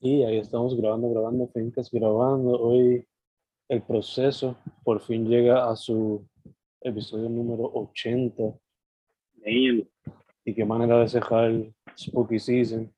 [0.00, 2.52] Y ahí estamos grabando, grabando, Fincas grabando.
[2.52, 3.04] Hoy
[3.68, 6.24] el proceso por fin llega a su
[6.80, 8.56] episodio número 80.
[9.44, 11.52] Y qué manera de cerrar
[11.98, 12.94] Spooky Season.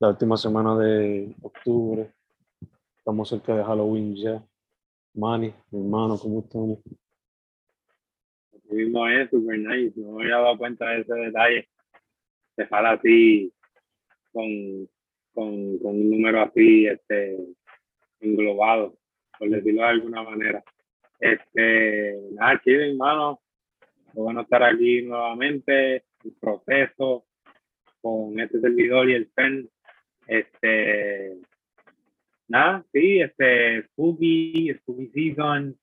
[0.00, 2.10] La última semana de octubre.
[2.96, 4.42] Estamos cerca de Halloween ya.
[5.12, 6.78] Manny, mi hermano, ¿cómo estamos?
[8.70, 11.68] Mismo es super nice, no me había dado cuenta de ese detalle.
[12.56, 13.52] Dejar así
[14.32, 14.88] con
[15.34, 17.38] con, con un número así este,
[18.20, 18.96] englobado,
[19.38, 20.62] por decirlo de alguna manera.
[21.18, 23.40] Este, nada, chido, hermano.
[24.14, 27.24] Bueno estar aquí nuevamente, el proceso
[28.02, 29.70] con este servidor y el PEN.
[30.26, 31.38] Este,
[32.48, 35.76] nada, sí, este, Spooky, Spooky Season,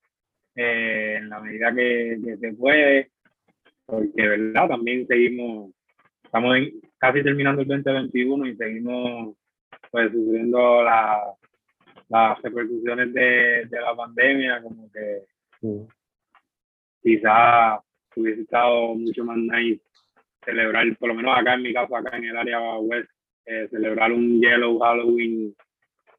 [0.54, 3.10] eh, en la medida que, que, se puede,
[3.86, 4.68] porque, ¿verdad?
[4.68, 5.72] También seguimos,
[6.22, 6.56] estamos
[6.98, 9.36] casi terminando el 2021 y seguimos
[9.90, 11.34] pues sufriendo la,
[12.08, 15.22] las repercusiones de, de, la pandemia, como que
[17.02, 17.80] quizás
[18.16, 19.82] hubiese estado mucho más nice
[20.44, 23.10] celebrar, por lo menos acá en mi caso, acá en el área west,
[23.46, 25.54] eh, celebrar un Yellow Halloween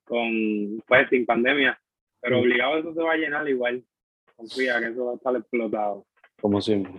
[0.06, 1.80] con, pues, sin pandemia,
[2.20, 3.84] pero obligado eso se va a llenar igual,
[4.36, 6.06] confía que eso va a estar explotado.
[6.40, 6.94] Como siempre.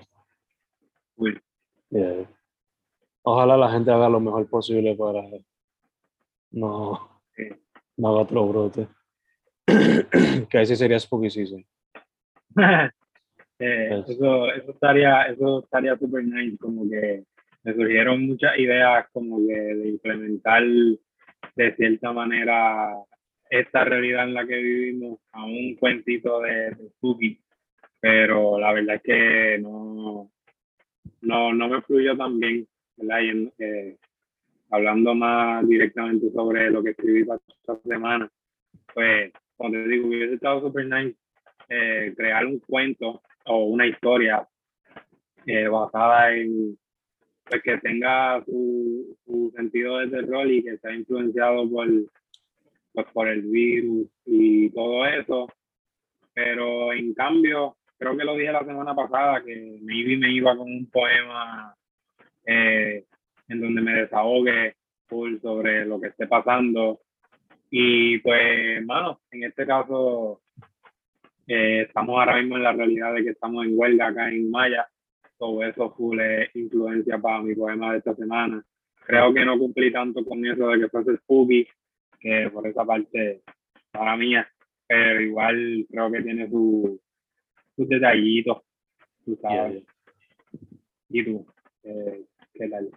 [3.23, 5.21] Ojalá la gente haga lo mejor posible para
[6.53, 7.23] no,
[7.97, 8.89] no haga otro brote.
[10.51, 11.65] que sería Spooky Season.
[13.59, 17.25] eh, eso, eso estaría eso estaría super nice, como que
[17.65, 20.65] me surgieron muchas ideas como que de implementar
[21.57, 22.91] de cierta manera
[23.49, 27.39] esta realidad en la que vivimos a un cuentito de, Spooky,
[28.01, 30.31] pero la verdad es que no,
[31.21, 33.21] no, no me fluyó tan bien, ¿verdad?
[33.21, 33.99] Y, eh,
[34.73, 38.29] hablando más directamente sobre lo que escribí para esta semana,
[38.95, 41.17] pues, como te digo, hubiese estado súper nice
[41.69, 44.49] eh, crear un cuento o una historia
[45.47, 46.79] eh, basada en
[47.45, 51.89] pues, que tenga su, su, sentido de terror y que esté influenciado por,
[52.93, 55.49] pues, por el virus y todo eso.
[56.33, 60.67] Pero en cambio, creo que lo dije la semana pasada, que maybe me iba con
[60.67, 61.77] un poema
[62.47, 63.05] eh,
[63.53, 64.75] en donde me desahogue
[65.07, 67.01] full sobre lo que esté pasando.
[67.71, 68.41] Y pues,
[68.79, 70.41] hermano, en este caso,
[71.47, 74.87] eh, estamos ahora mismo en la realidad de que estamos en huelga acá en Maya.
[75.39, 78.65] Todo eso full es influencia para mi poema de esta semana.
[79.05, 81.67] Creo que no cumplí tanto con eso de que fuese spooky,
[82.21, 83.43] que por esa parte
[83.91, 84.35] para mí,
[84.87, 87.01] pero igual creo que tiene sus
[87.77, 88.63] su detallitos,
[89.25, 89.83] tú sabes.
[91.09, 91.47] ¿Y tú?
[91.83, 92.25] Eh,
[92.55, 92.91] ¿Qué tal?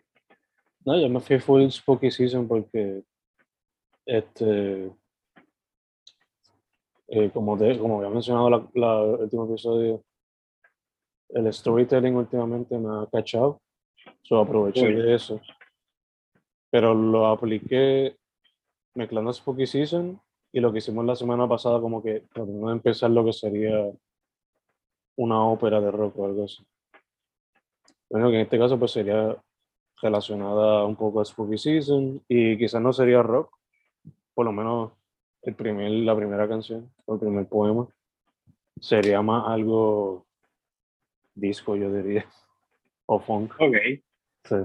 [0.85, 3.03] No, yo me fui full Spooky Season porque,
[4.05, 4.91] este,
[7.07, 10.03] eh, como, te, como había mencionado la, la, el último episodio,
[11.29, 13.59] el storytelling últimamente me ha cachado,
[14.21, 15.41] so aproveché de eso.
[16.69, 18.15] Pero lo apliqué
[18.93, 20.21] mezclando Spooky Season
[20.51, 23.91] y lo que hicimos la semana pasada, como que tratando de empezar lo que sería
[25.17, 26.63] una ópera de rock o algo así.
[28.09, 29.35] Bueno, que en este caso pues sería
[30.01, 33.55] relacionada un poco a Spooky Season y quizás no sería rock,
[34.33, 34.91] por lo menos
[35.41, 37.87] el primer, la primera canción, el primer poema,
[38.79, 40.25] sería más algo
[41.33, 42.25] disco, yo diría,
[43.05, 43.53] o funk.
[43.59, 43.75] Ok.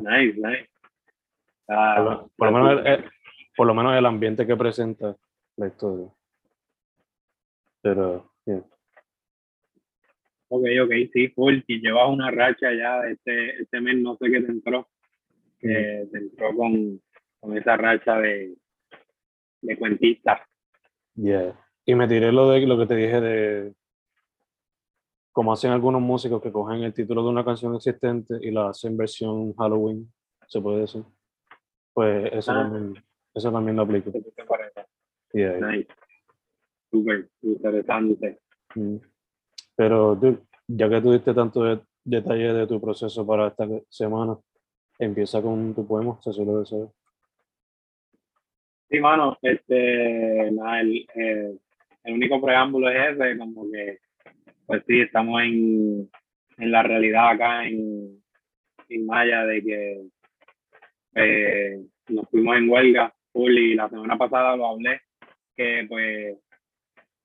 [0.02, 0.68] Nice, nice.
[1.68, 3.04] Ah, por, lo menos el,
[3.56, 5.16] por, lo menos el, ambiente que presenta
[5.56, 6.08] la historia.
[7.80, 8.64] Pero, yeah.
[10.48, 11.32] Ok, ok, sí.
[11.68, 14.88] Y llevas una racha ya, este, este mes no sé qué te entró
[15.60, 17.00] que entró con,
[17.38, 18.54] con, esa racha de,
[19.62, 20.40] de cuentistas.
[21.14, 21.58] Yeah.
[21.84, 23.74] Y me tiré lo de lo que te dije de
[25.32, 28.96] como hacen algunos músicos que cogen el título de una canción existente y la hacen
[28.96, 30.12] versión Halloween,
[30.46, 31.04] se puede decir.
[31.94, 32.62] Pues eso, ah.
[32.62, 33.04] también,
[33.34, 34.10] eso también lo aplico.
[35.32, 35.58] Yeah.
[35.60, 35.88] Nice.
[36.90, 38.40] Súper interesante.
[38.74, 38.96] Mm.
[39.76, 44.36] Pero, dude, ya que tuviste tanto de, detalle de tu proceso para esta semana,
[45.00, 46.86] Empieza con tu poema, se suele decir.
[48.90, 51.56] Sí, mano, este, el, eh,
[52.04, 53.98] el, único preámbulo es ese, como que,
[54.66, 56.10] pues sí, estamos en,
[56.58, 58.22] en la realidad acá en,
[58.90, 60.02] en Maya de que
[61.14, 65.00] eh, nos fuimos en huelga, y la semana pasada lo hablé,
[65.56, 66.36] que pues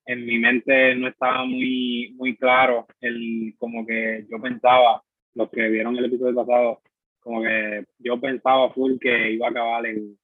[0.06, 5.02] en mi mente no estaba muy, muy claro el, como que yo pensaba,
[5.34, 6.80] los que vieron el episodio pasado,
[7.26, 10.16] como que yo pensaba full que iba a acabar en,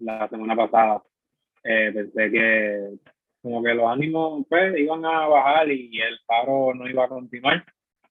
[0.00, 1.00] la semana pasada.
[1.62, 2.88] Eh, pensé que
[3.40, 7.64] como que los ánimos pues iban a bajar y el paro no iba a continuar.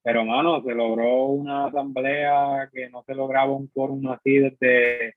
[0.04, 5.08] Pero, mano, se logró una asamblea que no se lograba un quórum así desde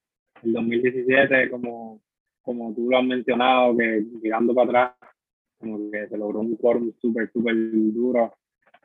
[0.43, 2.01] el 2017, como,
[2.43, 5.13] como tú lo has mencionado, que mirando para atrás,
[5.61, 8.35] como que se logró un quórum súper, súper duro,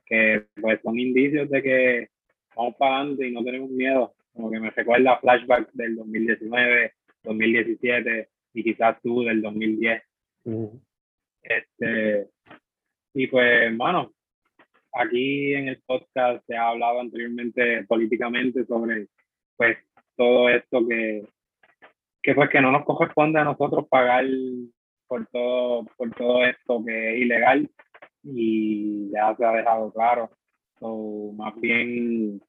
[0.05, 2.14] que pues son indicios de que
[2.55, 4.13] vamos para adelante y no tenemos miedo.
[4.33, 6.93] Como que me recuerda flashback del 2019,
[7.23, 10.03] 2017 y quizás tú del 2010.
[11.41, 12.27] Este,
[13.13, 14.11] y pues, mano,
[14.93, 19.07] aquí en el podcast se ha hablado anteriormente políticamente sobre
[19.57, 19.77] pues
[20.15, 21.27] todo esto que,
[22.21, 24.25] que pues que no nos corresponde a nosotros pagar
[25.07, 27.69] por todo, por todo esto que es ilegal
[28.23, 30.31] y ya se ha dejado claro.
[30.79, 32.41] O más bien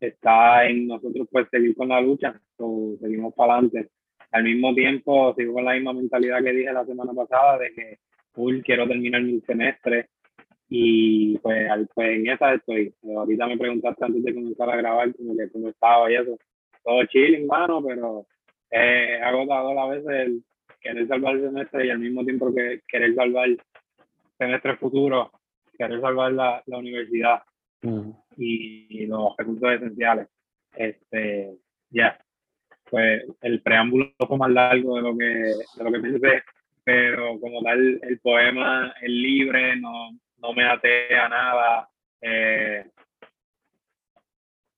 [0.00, 3.90] está en nosotros pues seguir con la lucha, o seguimos para adelante.
[4.30, 7.98] Al mismo tiempo sigo con la misma mentalidad que dije la semana pasada de que
[8.64, 10.08] quiero terminar mi semestre
[10.68, 12.94] y pues, pues en esa estoy.
[13.16, 16.36] Ahorita me preguntaste antes de comenzar a grabar como que cómo estaba y eso.
[16.84, 18.26] Todo chilling, mano, pero
[18.70, 20.42] eh, agotador a veces el
[20.80, 23.60] querer salvar el semestre y al mismo tiempo que querer salvar el
[24.36, 25.32] semestre futuro,
[25.78, 27.42] querer salvar la, la universidad
[28.36, 30.28] y, los recursos esenciales.
[30.74, 31.56] Este,
[31.90, 32.18] ya,
[32.90, 36.42] pues el preámbulo fue más largo de lo que, de lo que pensé,
[36.84, 41.88] pero como tal, el poema es libre, no, no me até a nada.
[42.20, 42.84] Eh,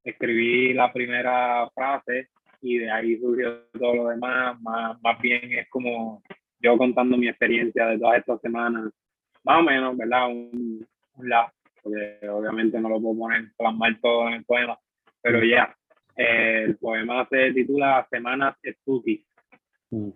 [0.04, 2.28] escribí la primera frase
[2.62, 4.60] y de ahí surgió todo lo demás.
[4.60, 6.22] Más, más bien es como
[6.60, 8.92] yo contando mi experiencia de todas estas semanas,
[9.44, 10.28] más o menos, ¿verdad?
[10.28, 10.86] Un,
[11.20, 11.30] un
[11.82, 14.78] porque obviamente no lo puedo poner, plasmar todo en el poema,
[15.22, 15.74] pero ya,
[16.16, 19.24] eh, el poema se titula Semanas Spooky.
[19.90, 20.10] Mm.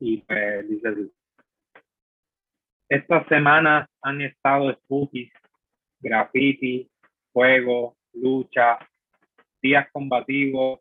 [0.00, 1.12] Y pues dice así.
[2.88, 5.32] Estas semanas han estado spookies,
[6.00, 6.90] graffiti,
[7.32, 8.78] fuego, lucha,
[9.62, 10.80] días combativos,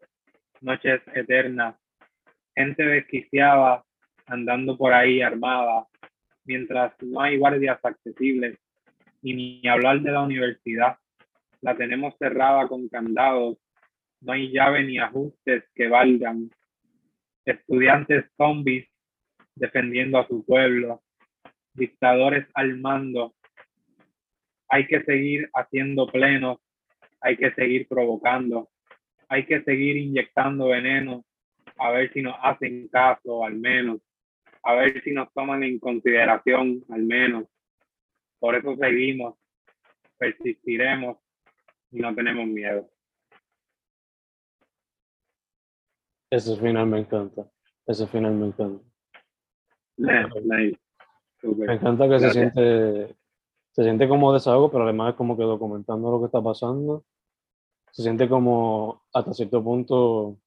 [0.59, 1.75] noches eternas,
[2.53, 3.83] gente desquiciada
[4.25, 5.88] andando por ahí armada,
[6.46, 8.58] mientras no hay guardias accesibles,
[9.22, 10.98] y ni hablar de la universidad.
[11.62, 13.58] La tenemos cerrada con candados,
[14.22, 16.50] no hay llave ni ajustes que valgan.
[17.46, 18.88] Estudiantes zombies
[19.56, 21.02] defendiendo a su pueblo,
[21.74, 23.36] dictadores al mando.
[24.70, 26.60] Hay que seguir haciendo plenos,
[27.20, 28.70] hay que seguir provocando,
[29.28, 31.26] hay que seguir inyectando veneno,
[31.78, 34.00] a ver si nos hacen caso al menos,
[34.63, 37.46] a ver si nos toman en consideración al menos.
[38.40, 39.36] Por eso seguimos,
[40.18, 41.18] persistiremos
[41.92, 42.90] y no tenemos miedo.
[46.30, 47.50] Ese final me encanta.
[47.86, 48.84] Ese final me encanta.
[49.98, 53.16] Me encanta que se siente,
[53.72, 57.04] se siente como desahogo, pero además es como que documentando lo que está pasando.
[57.92, 60.38] Se siente como hasta cierto punto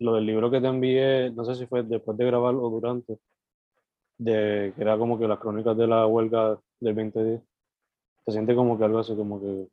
[0.00, 3.18] lo del libro que te envié, no sé si fue después de grabar o durante,
[4.18, 7.40] de que era como que las crónicas de la huelga del 2010.
[8.26, 9.68] Se siente como que algo así como que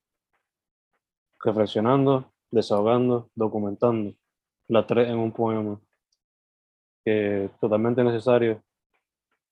[1.39, 4.13] reflexionando, desahogando, documentando,
[4.67, 5.79] las tres en un poema,
[7.03, 8.63] que es totalmente necesario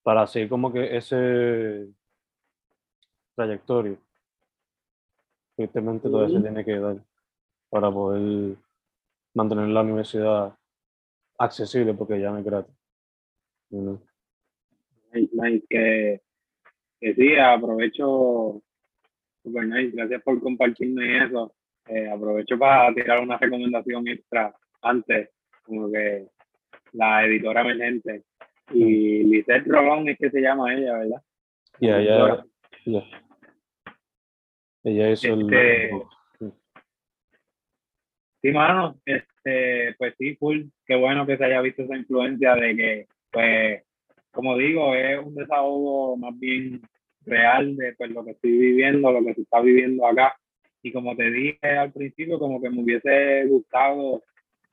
[0.01, 1.87] para seguir como que ese
[3.35, 3.97] trayectoria
[5.57, 6.97] evidentemente todo se tiene que dar
[7.69, 8.55] para poder
[9.33, 10.55] mantener la universidad
[11.43, 12.75] accesible porque ya no es gratis.
[15.69, 16.21] que,
[16.99, 18.61] que sí, aprovecho,
[19.43, 21.55] super nice, gracias por compartirme eso.
[21.87, 25.29] Eh, aprovecho para tirar una recomendación extra antes,
[25.63, 26.27] como que
[26.93, 28.23] la editora emergente
[28.71, 31.23] y Lisette Rolón es que se llama ella, ¿verdad?
[31.79, 32.45] Y ella,
[34.83, 36.03] ella hizo este, el...
[38.41, 38.99] Sí, mano,
[39.43, 43.83] este, pues sí, full, qué bueno que se haya visto esa influencia de que, pues,
[44.31, 46.81] como digo, es un desahogo más bien
[47.25, 50.35] real de pues, lo que estoy viviendo, lo que se está viviendo acá.
[50.81, 54.23] Y como te dije al principio, como que me hubiese gustado,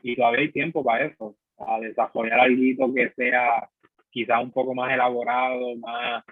[0.03, 3.69] y todavía hay tiempo para eso, a desarrollar algo que sea
[4.11, 6.25] quizás un poco más elaborado, más,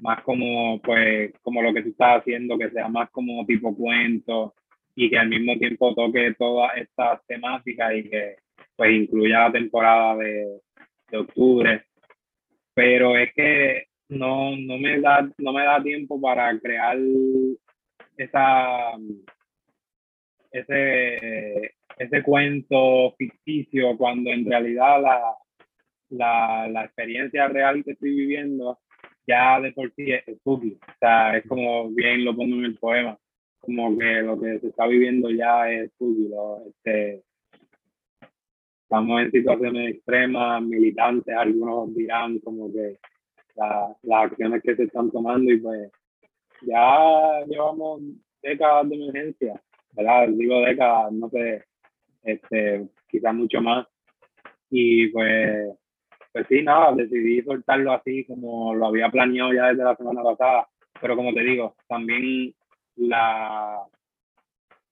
[0.00, 4.54] más como, pues, como lo que tú estás haciendo, que sea más como tipo cuento
[5.00, 8.36] y que al mismo tiempo toque todas estas temáticas y que
[8.76, 10.60] pues incluya la temporada de,
[11.10, 11.84] de octubre.
[12.74, 16.98] Pero es que no, no, me da, no me da tiempo para crear
[18.18, 18.92] esa,
[20.50, 25.34] ese, ese cuento ficticio cuando en realidad la,
[26.10, 28.78] la, la, experiencia real que estoy viviendo
[29.26, 30.72] ya de por sí es spooky.
[30.72, 33.18] O sea, es como bien lo pongo en el poema,
[33.60, 36.30] como que lo que se está viviendo ya es spooky.
[36.68, 37.22] Este,
[38.82, 42.98] estamos en situaciones extremas, militantes, algunos dirán como que
[43.56, 45.90] las acciones que se están tomando y pues
[46.62, 48.00] ya llevamos
[48.42, 49.60] décadas de emergencia,
[49.92, 50.28] ¿verdad?
[50.28, 51.64] Digo décadas, no sé,
[52.22, 53.86] este, quizás mucho más.
[54.70, 55.76] Y pues,
[56.32, 60.68] pues sí, nada, decidí soltarlo así como lo había planeado ya desde la semana pasada.
[61.00, 62.54] Pero como te digo, también
[62.96, 63.86] la,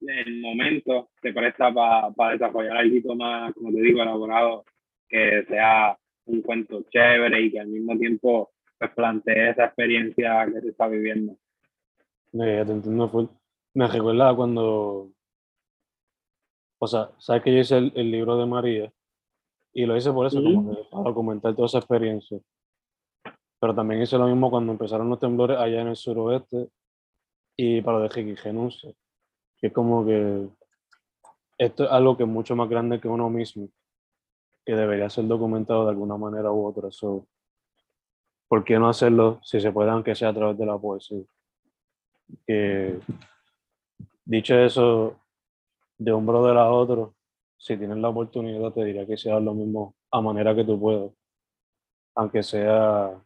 [0.00, 4.64] el momento se presta para desarrollar algo más, como te digo, elaborado,
[5.08, 10.60] que sea un cuento chévere y que al mismo tiempo pues plantee esa experiencia que
[10.60, 11.36] se está viviendo.
[12.30, 13.30] te entiendo
[13.74, 15.10] Me recuerda cuando,
[16.78, 18.92] o sea, sabes que yo hice el, libro de María
[19.72, 22.38] y lo hice por eso, como para documentar toda esa experiencia.
[23.60, 26.68] Pero también hice lo mismo cuando empezaron los temblores allá en el suroeste
[27.60, 28.94] y para lo de Jiquigenuncia,
[29.58, 30.48] que es como que
[31.58, 33.68] esto es algo que es mucho más grande que uno mismo,
[34.64, 36.92] que debería ser documentado de alguna manera u otra.
[36.92, 37.26] So,
[38.46, 41.24] ¿por qué no hacerlo si se puede, aunque sea a través de la poesía?
[42.46, 43.00] Que,
[44.24, 45.18] dicho eso,
[45.98, 47.16] de un brother a otro,
[47.56, 51.10] si tienes la oportunidad, te diría que sea lo mismo a manera que tú puedas.
[52.14, 53.20] Aunque sea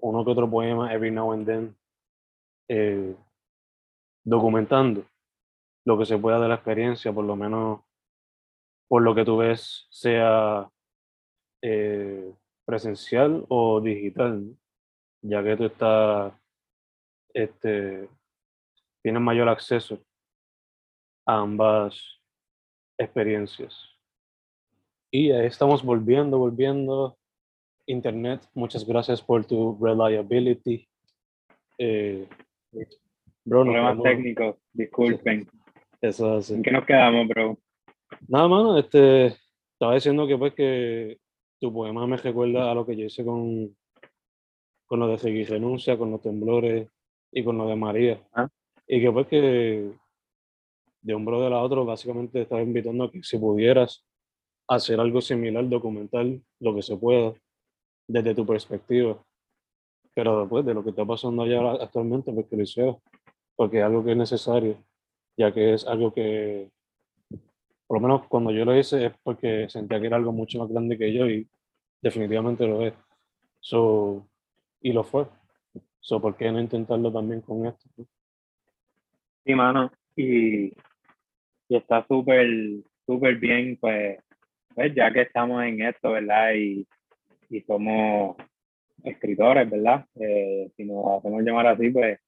[0.00, 1.76] uno que otro poema, every now and then,
[2.68, 3.14] eh,
[4.24, 5.04] documentando
[5.84, 7.80] lo que se pueda de la experiencia, por lo menos
[8.88, 10.70] por lo que tú ves, sea
[11.62, 12.32] eh,
[12.64, 14.56] presencial o digital,
[15.22, 16.32] ya que tú estás,
[17.34, 18.08] este,
[19.02, 19.98] tienes mayor acceso
[21.26, 22.20] a ambas
[22.98, 23.96] experiencias.
[25.10, 27.16] Y ahí estamos volviendo, volviendo.
[27.88, 30.88] Internet, muchas gracias por tu reliability.
[31.78, 32.28] Eh,
[33.44, 35.48] Problemas técnicos, disculpen.
[36.00, 37.58] Eso es ¿En qué nos quedamos, bro?
[38.28, 39.26] Nada, mano, este,
[39.72, 41.18] estaba diciendo que pues que
[41.60, 43.76] tu poema me recuerda a lo que yo hice con,
[44.86, 46.88] con lo de seguir renuncia, con los temblores
[47.32, 48.20] y con lo de María.
[48.32, 48.48] Ah.
[48.86, 49.92] Y que pues que
[51.02, 54.04] de un brother a otro básicamente estaba invitando a que si pudieras
[54.68, 56.26] hacer algo similar, documentar
[56.60, 57.32] lo que se pueda
[58.08, 59.22] desde tu perspectiva.
[60.16, 62.96] Pero después de lo que está pasando allá actualmente, pues que lo hiciera,
[63.54, 64.78] porque es algo que es necesario,
[65.36, 66.70] ya que es algo que
[67.86, 70.70] por lo menos cuando yo lo hice es porque sentía que era algo mucho más
[70.70, 71.46] grande que yo y
[72.00, 72.94] definitivamente lo es.
[73.60, 74.26] So,
[74.80, 75.26] y lo fue.
[76.00, 77.90] So, ¿Por qué no intentarlo también con esto?
[79.44, 79.92] Sí, mano.
[80.16, 80.68] Y,
[81.68, 82.48] y está súper,
[83.04, 84.18] súper bien, pues,
[84.74, 86.54] pues, ya que estamos en esto, ¿verdad?
[86.54, 86.86] Y,
[87.50, 88.36] y somos
[89.04, 90.06] escritores, ¿verdad?
[90.20, 92.18] Eh, si nos hacemos llamar así, pues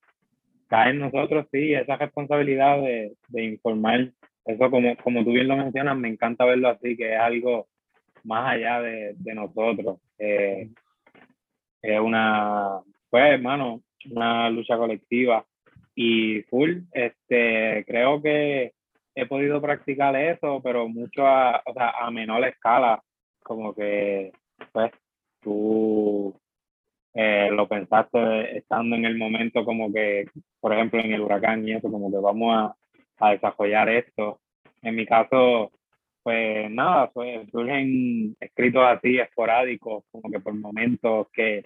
[0.68, 4.12] cae en nosotros, sí, esa responsabilidad de, de informar
[4.48, 7.68] eso como, como tú bien lo mencionas, me encanta verlo así, que es algo
[8.24, 10.00] más allá de, de nosotros.
[10.18, 10.70] Eh,
[11.82, 15.44] es una, pues hermano, una lucha colectiva
[15.94, 18.72] y full, este, creo que
[19.14, 23.02] he podido practicar eso, pero mucho a, o sea, a menor escala,
[23.42, 24.32] como que,
[24.72, 24.92] pues,
[25.42, 26.07] tú
[27.14, 30.26] eh, lo pensaste estando en el momento como que,
[30.60, 32.76] por ejemplo, en el huracán y eso, como que vamos a,
[33.26, 34.40] a desarrollar esto.
[34.82, 35.72] En mi caso,
[36.22, 41.64] pues nada, pues, surgen escritos así esporádicos, como que por momentos que,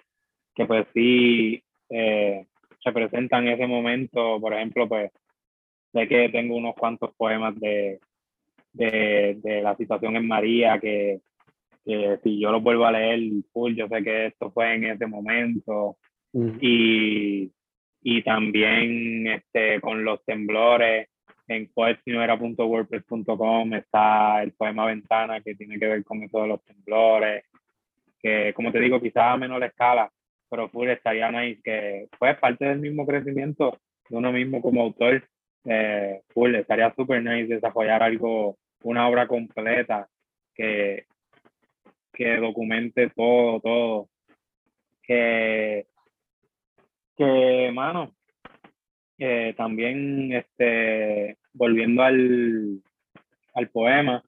[0.55, 2.47] que pues sí eh,
[2.83, 5.11] se presentan ese momento, por ejemplo, pues
[5.93, 8.01] sé que tengo unos cuantos poemas de,
[8.73, 11.21] de, de la situación en María que,
[11.85, 13.21] que, si yo los vuelvo a leer
[13.53, 15.97] full, yo sé que esto fue en ese momento.
[16.33, 16.59] Mm.
[16.61, 17.53] Y,
[18.03, 21.09] y también este, con los temblores,
[21.49, 27.45] en poetsinnoera.wordpress.com está el poema Ventana que tiene que ver con eso de los temblores,
[28.21, 30.11] que como te digo, quizás a menor escala,
[30.49, 35.25] pero full estaría nice, que fue parte del mismo crecimiento de uno mismo como autor,
[35.65, 40.09] eh, full, estaría súper nice desarrollar algo, una obra completa
[40.55, 41.07] que,
[42.13, 44.09] que documente todo, todo,
[45.03, 45.87] que,
[47.17, 48.15] que, mano,
[49.57, 52.83] también este, volviendo al,
[53.55, 54.25] al poema,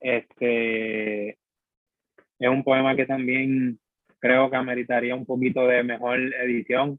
[0.00, 1.30] este,
[2.40, 3.78] es un poema que también
[4.18, 6.98] creo que ameritaría un poquito de mejor edición.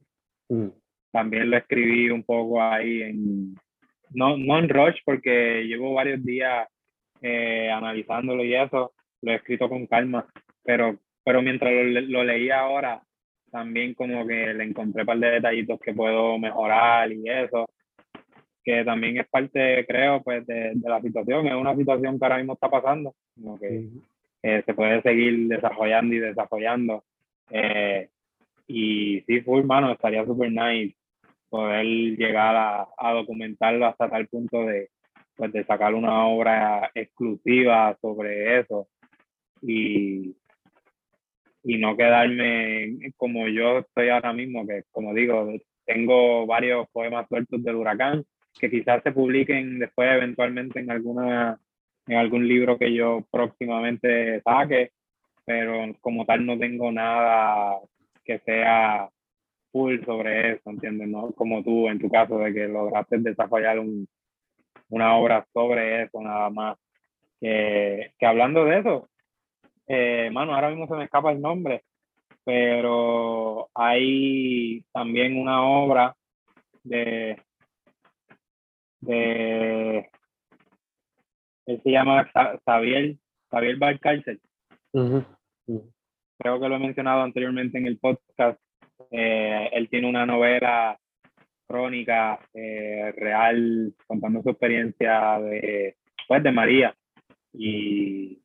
[0.49, 0.67] Mm.
[1.11, 3.55] También lo escribí un poco ahí en,
[4.11, 6.67] no, no en Rush, porque llevo varios días
[7.21, 10.25] eh, analizándolo y eso, lo he escrito con calma,
[10.63, 13.01] pero, pero mientras lo, lo leía ahora,
[13.51, 17.69] también como que le encontré un par de detallitos que puedo mejorar y eso,
[18.63, 22.37] que también es parte, creo, pues de, de la situación, es una situación que ahora
[22.37, 23.87] mismo está pasando, como que
[24.41, 27.03] se puede seguir desarrollando y desarrollando.
[27.49, 28.09] Eh,
[28.67, 30.95] y sí, full, mano, estaría súper nice
[31.49, 34.89] poder llegar a, a, documentarlo hasta tal punto de,
[35.35, 38.87] pues, de sacar una obra exclusiva sobre eso
[39.61, 40.35] y,
[41.63, 45.51] y no quedarme como yo estoy ahora mismo, que como digo,
[45.85, 48.23] tengo varios poemas sueltos del huracán
[48.59, 51.59] que quizás se publiquen después eventualmente en alguna
[52.07, 54.91] en algún libro que yo próximamente saque,
[55.45, 57.79] pero como tal no tengo nada
[58.25, 59.09] que sea
[59.71, 61.07] full sobre eso, ¿entiendes?
[61.07, 61.31] ¿no?
[61.33, 64.07] Como tú en tu caso de que lograste desarrollar un,
[64.89, 66.77] una obra sobre eso nada más.
[67.39, 69.09] Que, que hablando de eso,
[69.93, 71.83] eh, mano, ahora mismo se me escapa el nombre,
[72.45, 76.15] pero hay también una obra
[76.83, 77.41] de,
[79.01, 80.09] de
[81.65, 82.29] él se llama
[82.65, 83.15] Xavier,
[83.49, 84.39] Xavier Valcárcel.
[84.93, 88.59] Creo que lo he mencionado anteriormente en el podcast.
[89.11, 90.97] Eh, él tiene una novela
[91.67, 95.95] crónica eh, real contando su experiencia de,
[96.27, 96.95] pues, de María.
[97.53, 98.41] Y,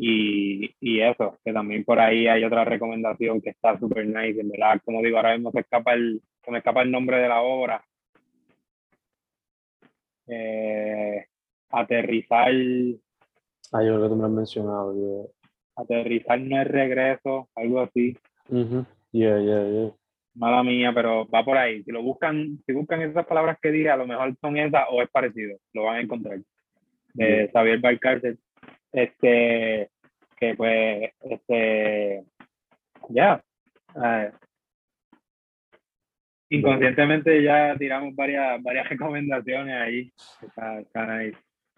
[0.00, 4.48] y, y, eso, que también por ahí hay otra recomendación que está súper nice, en
[4.48, 7.42] verdad, como digo, ahora mismo se, escapa el, se me escapa el nombre de la
[7.42, 7.84] obra.
[10.28, 11.26] Eh,
[11.70, 12.52] aterrizar.
[13.72, 15.30] Ah, yo creo que tú me lo has mencionado.
[15.74, 18.16] Aterrizar no es regreso, algo así.
[18.50, 19.90] Uh Yeah, yeah, yeah.
[20.34, 21.82] Mala mía, pero va por ahí.
[21.82, 25.02] Si lo buscan, si buscan esas palabras que dije, a lo mejor son esas o
[25.02, 25.58] es parecido.
[25.72, 26.38] Lo van a encontrar.
[27.14, 28.38] De Xavier Valcárcel.
[28.92, 29.90] Este,
[30.36, 32.24] que pues, este,
[33.10, 33.42] ya.
[36.48, 40.12] inconscientemente ya tiramos varias, varias recomendaciones ahí.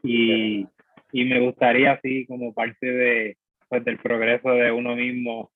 [0.03, 0.67] Y,
[1.13, 3.37] y me gustaría así como parte de,
[3.69, 5.51] pues, del progreso de uno mismo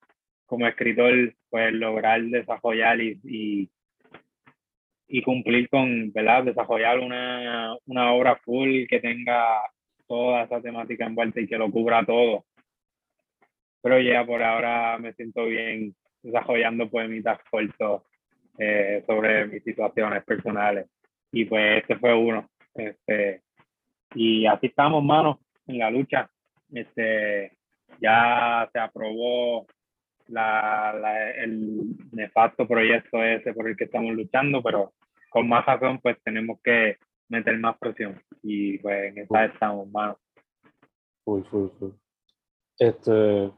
[0.46, 3.70] como escritor, pues lograr desarrollar y, y,
[5.08, 6.44] y cumplir con, ¿verdad?
[6.44, 9.60] Desarrollar una, una, obra full que tenga
[10.06, 12.44] toda esa temática envuelta y que lo cubra todo.
[13.82, 18.02] Pero ya por ahora me siento bien desarrollando poemitas cortos
[18.58, 20.86] eh, sobre mis situaciones personales.
[21.32, 22.48] Y pues este fue uno.
[22.74, 23.42] Este,
[24.14, 26.30] y así estamos, mano, en la lucha.
[26.72, 27.52] Este,
[28.00, 29.66] ya se aprobó
[30.28, 34.92] la, la, el nefasto proyecto ese por el que estamos luchando, pero
[35.28, 36.96] con más razón, pues tenemos que
[37.28, 38.20] meter más presión.
[38.42, 40.18] Y pues en esa estamos, mano.
[41.24, 41.94] Uy, uy, uy.
[42.78, 43.52] Este,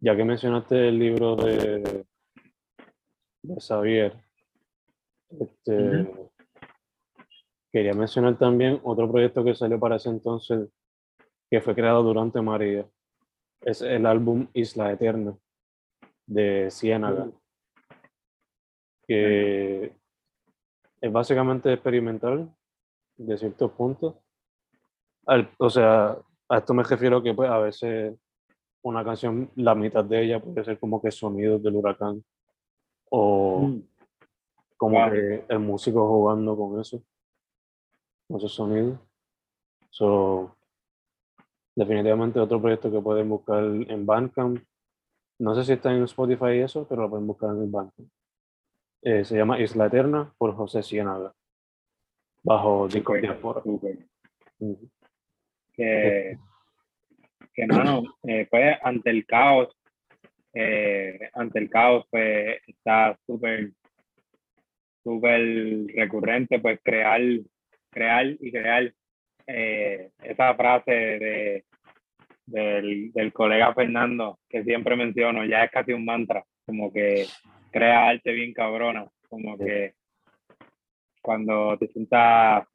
[0.00, 2.04] ya que mencionaste el libro de,
[3.42, 4.14] de Xavier,
[5.30, 6.06] este,
[7.74, 10.68] Quería mencionar también otro proyecto que salió para ese entonces,
[11.50, 12.86] que fue creado durante María.
[13.62, 15.36] Es el álbum Isla Eterna
[16.24, 17.32] de Ciénaga,
[19.08, 19.92] que
[21.04, 22.50] es básicamente experimental
[23.16, 24.14] de ciertos puntos.
[25.58, 26.16] o sea,
[26.48, 28.16] a esto me refiero que pues, a veces
[28.82, 32.24] una canción, la mitad de ella puede ser como que sonidos del huracán
[33.10, 33.82] o mm.
[34.78, 37.02] como que el músico jugando con eso
[38.30, 38.98] esos sonidos.
[39.90, 40.56] So,
[41.76, 44.58] definitivamente otro proyecto que pueden buscar en Bandcamp.
[45.38, 48.08] No sé si está en Spotify y eso, pero lo pueden buscar en Bandcamp.
[49.06, 51.34] Eh, se llama Isla Eterna por José Ciénaga,
[52.42, 53.20] bajo Discord
[55.74, 56.38] Que,
[57.52, 59.76] que mano, eh, pues ante el caos,
[60.54, 63.72] eh, ante el caos, pues está súper,
[65.02, 67.20] súper recurrente, pues crear
[67.90, 68.90] crear y crear
[69.46, 71.64] eh, esa frase de,
[72.46, 77.26] del, del, colega Fernando que siempre menciono, ya es casi un mantra, como que
[77.74, 79.94] crea arte bien cabrona, como que
[81.20, 82.68] cuando te sientas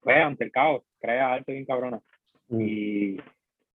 [0.00, 2.00] pues, ante el caos, crea arte bien cabrona.
[2.46, 2.60] Mm.
[2.60, 3.16] Y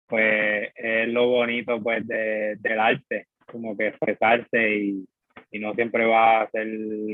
[0.06, 5.08] pues es lo bonito pues de, del arte, como que expresarse y,
[5.50, 6.68] y no siempre va a ser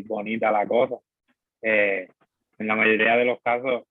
[0.05, 0.95] bonita la cosa.
[1.61, 2.09] Eh,
[2.57, 3.83] en la mayoría de los casos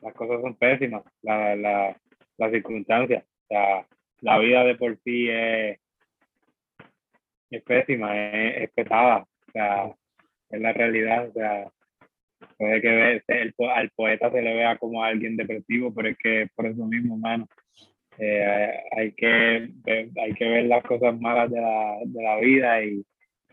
[0.00, 1.94] las cosas son pésimas, la, la,
[2.38, 3.22] las circunstancias.
[3.22, 3.86] O sea,
[4.20, 5.78] la vida de por sí es,
[7.50, 9.26] es pésima, es, es, pesada.
[9.48, 9.94] O sea,
[10.50, 11.28] es la realidad.
[11.28, 11.70] O sea,
[12.58, 16.66] puede que el, al poeta se le vea como alguien depresivo, pero es que por
[16.66, 17.46] eso mismo, mano,
[18.18, 23.04] eh, hay, que, hay que ver las cosas malas de la, de la vida y,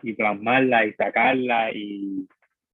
[0.02, 2.28] y plasmarlas y sacarlas y,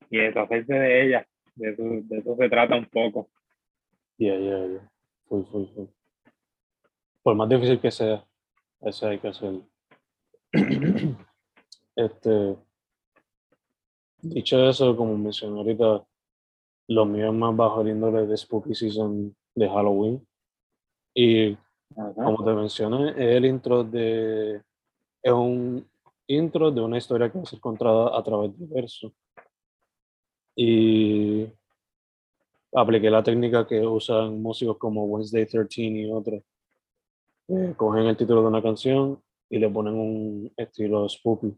[0.09, 1.25] y deshacerse de ellas.
[1.55, 3.29] De eso, de eso se trata un poco.
[4.17, 4.91] Ya, ya, ya.
[7.21, 8.23] Por más difícil que sea,
[8.81, 9.67] eso hay que hacerlo.
[11.95, 12.57] este,
[14.21, 16.05] dicho eso, como mencioné ahorita,
[16.87, 20.27] lo mío es más bajo el índole de Spooky Season de Halloween.
[21.13, 21.55] Y
[21.93, 24.61] como te mencioné, es el intro de.
[25.21, 25.87] Es un
[26.27, 29.13] intro de una historia que va a ser contada a través del verso.
[30.55, 31.47] Y
[32.73, 36.43] apliqué la técnica que usan músicos como Wednesday 13 y otros.
[37.77, 41.55] cogen el título de una canción y le ponen un estilo spooky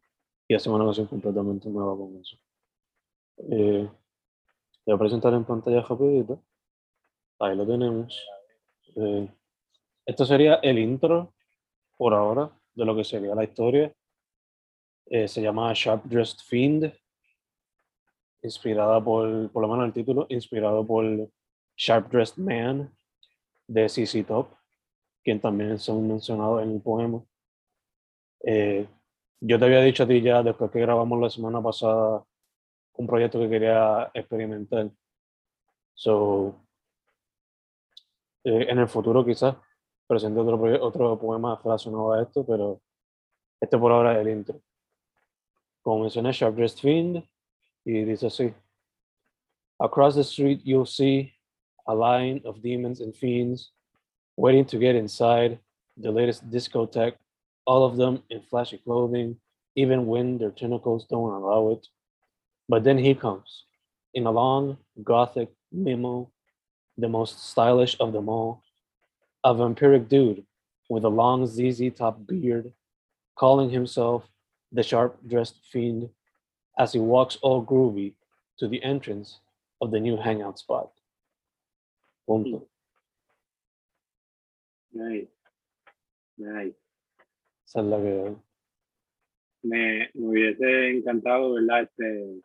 [0.47, 2.37] y hacen una canción completamente nueva con eso.
[3.37, 3.89] Eh,
[4.85, 6.43] voy a presentar en pantalla rapidito.
[7.39, 8.25] Ahí lo tenemos.
[8.95, 9.29] Eh,
[10.05, 11.33] esto sería el intro
[11.97, 13.93] por ahora de lo que sería la historia.
[15.07, 16.93] Eh, se llama Sharp Dressed Fiend,
[18.41, 21.29] inspirada por, por lo menos el título, inspirado por
[21.75, 22.95] Sharp Dressed Man
[23.67, 24.53] de CC Top,
[25.23, 27.23] quien también son mencionados en el poema.
[28.43, 28.87] Eh,
[29.39, 32.23] yo te había dicho a ti ya después que grabamos la semana pasada
[32.93, 34.89] un proyecto que quería experimentar.
[35.93, 36.55] So,
[38.43, 39.55] eh, en el futuro quizás
[40.07, 42.81] presente otro, otro poema relacionado a esto, pero
[43.59, 44.61] este por ahora es el intro.
[45.81, 47.23] Como mencioné, Sharp Dressed Fiend,
[47.85, 48.53] y dice así.
[49.79, 51.33] Across the street you'll see
[51.87, 53.73] a line of demons and fiends
[54.35, 55.59] waiting to get inside
[55.97, 57.17] the latest discotheque,
[57.65, 59.37] all of them in flashy clothing,
[59.75, 61.87] even when their tentacles don't allow it.
[62.67, 63.65] But then he comes
[64.13, 66.31] in a long gothic limo,
[66.97, 68.63] the most stylish of them all,
[69.43, 70.45] a vampiric dude
[70.89, 72.73] with a long ZZ top beard,
[73.35, 74.27] calling himself
[74.71, 76.09] the sharp dressed fiend,
[76.77, 78.13] as he walks all groovy
[78.57, 79.39] to the entrance
[79.81, 80.91] of the new hangout spot.
[82.27, 82.67] Punto.
[84.93, 84.99] Hmm.
[84.99, 85.27] Nice.
[86.37, 86.80] Nice.
[87.71, 88.35] Esa es la que
[89.63, 91.83] me, me hubiese encantado, ¿verdad?
[91.83, 92.41] Este,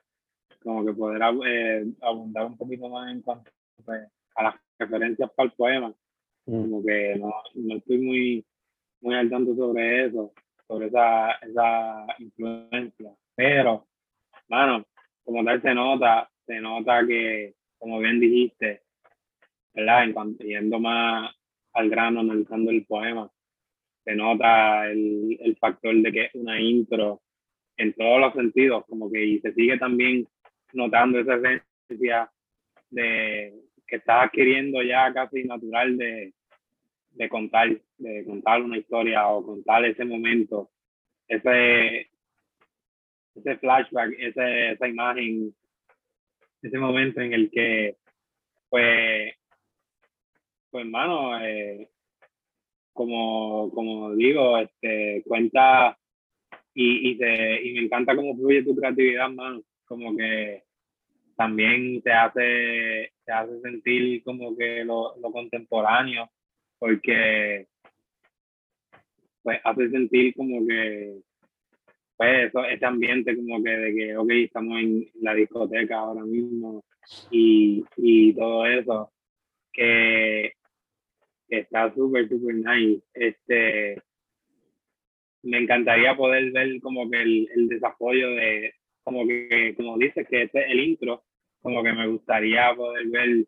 [0.63, 3.51] como que poder eh, abundar un poquito más en cuanto
[3.85, 5.93] pues, a las referencias para el poema.
[6.47, 6.61] Mm.
[6.61, 8.47] Como que no, no, estoy muy,
[9.01, 10.33] muy al tanto sobre eso,
[10.69, 13.13] sobre esa, esa influencia.
[13.35, 13.89] Pero,
[14.49, 14.87] bueno,
[15.25, 18.85] como tal se nota, se nota que, como bien dijiste,
[19.75, 20.05] ¿verdad?
[20.05, 21.35] En cuanto, yendo más
[21.73, 23.29] al grano, analizando el poema,
[24.07, 27.21] se nota el, el factor de que es una intro
[27.77, 30.27] en todos los sentidos, como que y se sigue también
[30.73, 31.35] notando esa
[31.89, 32.31] esencia
[32.89, 33.53] de
[33.85, 36.33] que estás adquiriendo ya casi natural de,
[37.11, 40.71] de contar, de contar una historia o contar ese momento,
[41.27, 42.09] ese,
[43.35, 45.53] ese flashback, ese, esa imagen,
[46.63, 47.97] ese momento en el que,
[48.69, 49.35] pues,
[50.71, 51.89] pues hermano, eh,
[52.97, 55.97] como, como digo, este, cuenta
[56.75, 59.63] y, y, te, y me encanta cómo fluye tu creatividad, mano.
[59.85, 60.65] Como que
[61.37, 66.29] también te hace, te hace sentir como que lo, lo contemporáneo,
[66.79, 67.67] porque
[69.43, 71.21] pues hace sentir como que
[72.17, 76.85] pues eso, ese ambiente como que de que, ok, estamos en la discoteca ahora mismo
[77.31, 79.13] y, y todo eso,
[79.73, 80.56] que,
[81.49, 83.03] está súper, súper nice.
[83.15, 84.03] Este,
[85.43, 90.43] me encantaría poder ver como que el, el desarrollo de, como que, como dices, que
[90.43, 91.25] este es el intro,
[91.61, 93.47] como que me gustaría poder ver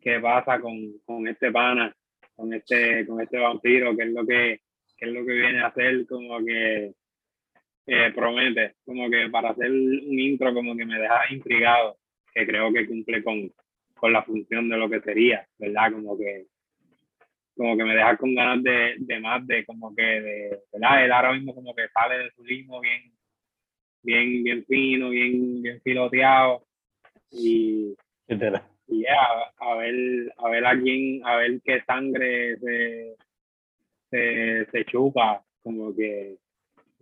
[0.00, 1.94] qué pasa con, con este pana,
[2.36, 4.60] con este, con este vampiro, qué es lo que,
[4.96, 6.92] qué es lo que viene a hacer, como que
[8.14, 11.98] promete, como que para hacer un intro como que me deja intrigado,
[12.32, 13.52] que creo que cumple con,
[13.94, 15.92] con la función de lo que sería, ¿verdad?
[15.92, 16.46] Como que
[17.60, 21.04] como que me deja con ganas de, de más, de como que, de, ¿verdad?
[21.04, 23.12] Él ahora mismo como que sale de su ritmo bien,
[24.02, 26.64] bien, bien fino, bien, bien filoteado
[27.30, 27.94] y,
[28.28, 33.16] y a, ver, a ver a quién, a ver qué sangre se,
[34.08, 36.38] se, se chupa, como que,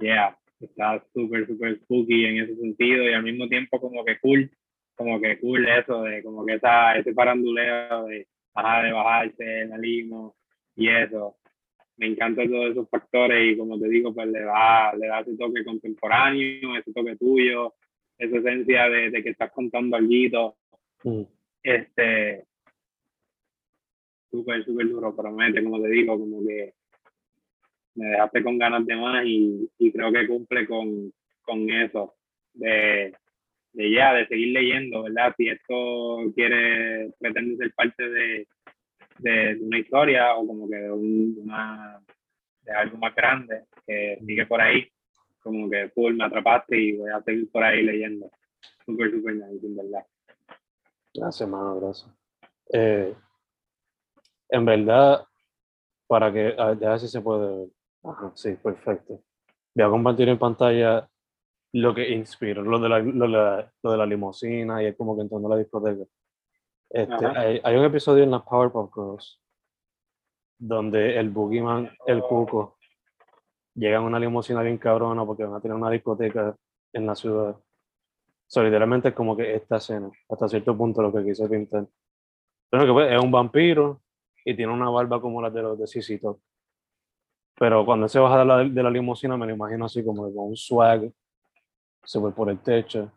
[0.01, 4.51] yeah, está súper, súper spooky en ese sentido y al mismo tiempo como que cool,
[4.97, 9.81] como que cool eso de como que esa, ese paranduleo de, bajar de bajarse, el
[9.81, 10.35] limo
[10.79, 11.37] y eso.
[11.97, 15.37] Me encantan todos esos factores y como te digo, pues le da, le da ese
[15.37, 17.75] toque contemporáneo, ese toque tuyo,
[18.17, 20.57] esa esencia de, de que estás contando algo
[21.05, 21.23] Mm.
[21.63, 22.45] Este,
[24.31, 26.75] súper, súper duro, promete, como te digo, como que
[27.95, 31.13] me dejaste con ganas de más y, y creo que cumple con,
[31.43, 32.15] con eso,
[32.55, 33.15] de,
[33.73, 35.35] de ya, de seguir leyendo, ¿verdad?
[35.37, 38.47] Si esto quiere, pretende ser parte de,
[39.19, 42.01] de, una historia o como que de, un, una,
[42.63, 44.87] de algo más grande que sigue por ahí,
[45.43, 48.31] como que full me atrapaste y voy a seguir por ahí leyendo.
[48.85, 50.07] Súper, súper nice, en verdad.
[51.15, 52.11] Gracias, mano, gracias.
[52.73, 53.15] Eh,
[54.51, 55.25] en verdad,
[56.07, 57.69] para que, a ver, si se puede ver.
[58.05, 59.23] Ajá, sí, perfecto.
[59.75, 61.09] Voy a compartir en pantalla
[61.73, 64.97] lo que inspiró, lo de la, lo, de la, lo de la limusina y es
[64.97, 66.05] como que entrando a la discoteca.
[66.91, 69.41] Este, hay, hay un episodio en las Powerpuff Girls
[70.59, 72.79] donde el Boogeyman, el Cuco,
[73.75, 76.57] llega en una limusina bien cabrona porque van a tener una discoteca
[76.93, 77.57] en la ciudad.
[78.47, 81.87] So, literalmente es como que esta escena, hasta cierto punto lo que quise pintar.
[82.71, 84.03] Que pues, es un vampiro
[84.45, 86.41] y tiene una barba como la de los de CC Top.
[87.59, 90.23] Pero cuando él se baja de la, de la limusina me lo imagino así como
[90.35, 91.13] con un swag,
[92.05, 93.13] se fue por el techo.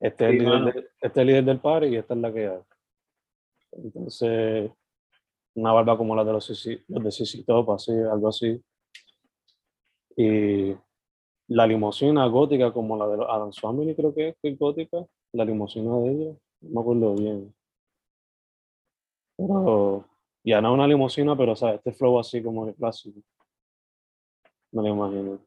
[0.00, 2.32] Este, es el líder de- este es el líder del party y esta es la
[2.32, 2.58] que hay.
[3.72, 4.70] Entonces,
[5.54, 6.48] una barba como la de los,
[6.88, 8.62] los de CC Top, así, algo así.
[10.16, 10.74] Y
[11.48, 15.04] la limusina gótica como la de los Adams Family, creo que es, que es gótica.
[15.32, 17.54] La limusina de ellos, no me acuerdo bien.
[19.36, 20.04] Pero
[20.44, 21.76] ya no una limusina, pero ¿sabes?
[21.76, 23.20] este flow así como de clásico.
[24.72, 25.38] Me lo imagino.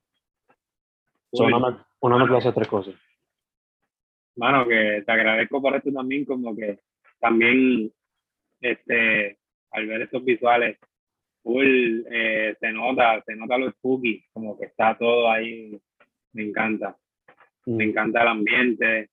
[1.34, 2.96] So, Uy, una, una mezcla de tres cosas.
[4.38, 6.80] Mano, que te agradezco por esto también, como que
[7.20, 7.92] también,
[8.62, 9.38] este,
[9.72, 10.78] al ver estos visuales,
[11.42, 15.78] full, eh, se nota, se nota lo spooky, como que está todo ahí,
[16.34, 16.96] me encanta,
[17.66, 19.10] me Mm, encanta el ambiente,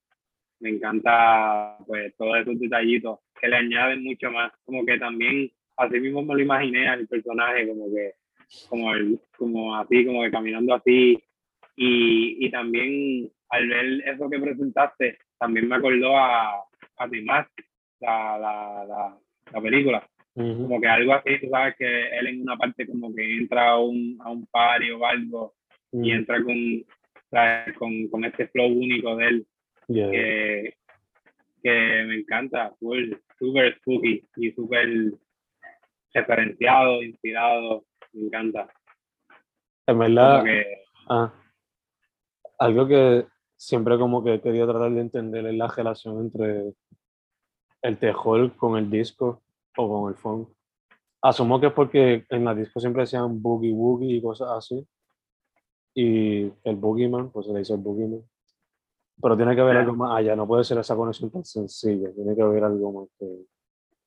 [0.59, 5.99] me encanta, pues, todos esos detallitos que le añaden mucho más, como que también, así
[5.99, 8.13] mismo me lo imaginé al personaje, como que,
[8.69, 11.21] como, el, como así, como que caminando así,
[11.75, 16.63] y, y también al ver eso que presentaste, también me acordó a,
[16.97, 17.51] a The Mask,
[17.99, 19.17] la, la, la,
[19.53, 20.07] la película.
[20.35, 23.69] ujú, Como que algo así, tú sabes que él en una parte como que entra
[23.69, 25.53] a un, a un party o algo
[25.91, 26.55] y mm, entra con,
[27.29, 27.77] ¿sabes?
[27.77, 29.47] con, con este flow único de él
[29.87, 30.11] yeah.
[30.11, 30.73] que,
[31.63, 34.89] que me encanta, súper spooky y súper
[36.13, 38.67] referenciado, inspirado, me encanta.
[39.87, 40.65] En verdad, que,
[41.09, 41.31] ah,
[42.59, 43.25] algo que
[43.57, 46.73] siempre como que he querido tratar de entender la relación entre
[47.81, 49.43] el tejol con el disco
[49.77, 50.49] o con el funk.
[51.21, 54.85] Asumo que es porque en la disco siempre decían boogie woogie y cosas así.
[55.95, 58.21] Y el boogeyman, pues se le dice el boogeyman.
[59.21, 62.35] Pero tiene que haber algo más allá, no puede ser esa conexión tan sencilla, tiene
[62.35, 63.45] que haber algo más que...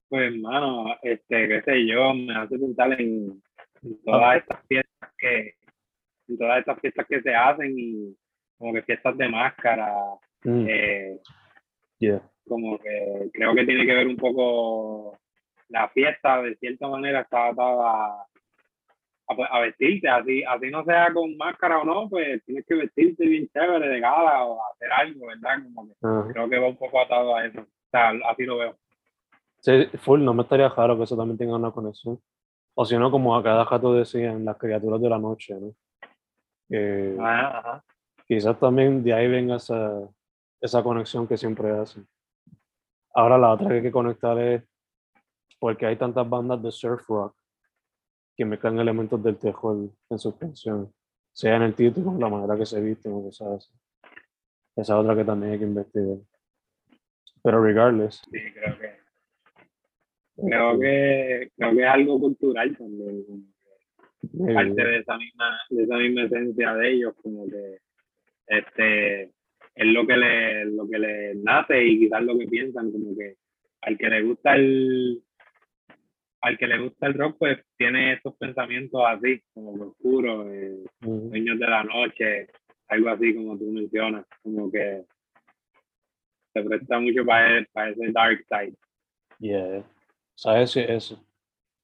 [0.08, 3.42] Pues, hermano, este, qué sé yo, me hace pensar en,
[3.82, 5.54] en todas estas fiestas que,
[6.28, 8.16] en todas estas fiestas que se hacen y
[8.58, 9.94] como que fiestas de máscara,
[10.44, 11.20] Mm, eh,
[11.98, 12.22] yeah.
[12.46, 15.18] como que creo que tiene que ver un poco
[15.68, 18.24] la fiesta, de cierta manera está atada
[19.26, 22.74] a, pues, a vestirte, así, así no sea con máscara o no, pues tienes que
[22.76, 25.58] vestirte bien chévere de gala o hacer algo, ¿verdad?
[25.74, 28.76] Como que creo que va un poco atado a eso, o sea, así lo veo.
[29.60, 32.18] Sí, full, no me estaría raro que eso también tenga una conexión.
[32.74, 35.72] O si no, como a cada rato decían, las criaturas de la noche, ¿no?
[36.68, 37.84] Que Ajá, ajá.
[38.28, 40.06] Quizás también de ahí venga esa,
[40.60, 42.06] esa conexión que siempre hacen.
[43.14, 44.62] Ahora la otra que hay que conectar es
[45.58, 47.34] porque hay tantas bandas de surf rock
[48.36, 50.90] que mezclan elementos del tejol en sus canciones,
[51.32, 53.72] sea en el título, la manera que se visten o cosas así.
[54.76, 56.18] Esa es otra que también hay que investigar.
[57.42, 58.98] Pero regardless, Sí, creo que
[60.36, 63.52] creo que creo que es algo cultural también
[64.54, 67.78] parte de esa misma de esa misma esencia de ellos como que
[68.48, 69.22] este
[69.74, 73.36] es lo que le lo que les nace y quizás lo que piensan como que
[73.82, 75.22] al que le gusta el
[76.40, 81.58] al que le gusta el rock pues tiene estos pensamientos así como oscuros eh, sueños
[81.58, 82.48] de la noche
[82.88, 85.02] algo así como tú mencionas como que
[86.54, 88.74] se presta mucho para, para ese dark side
[89.40, 89.84] Yeah.
[90.34, 91.24] ¿Sabes eso?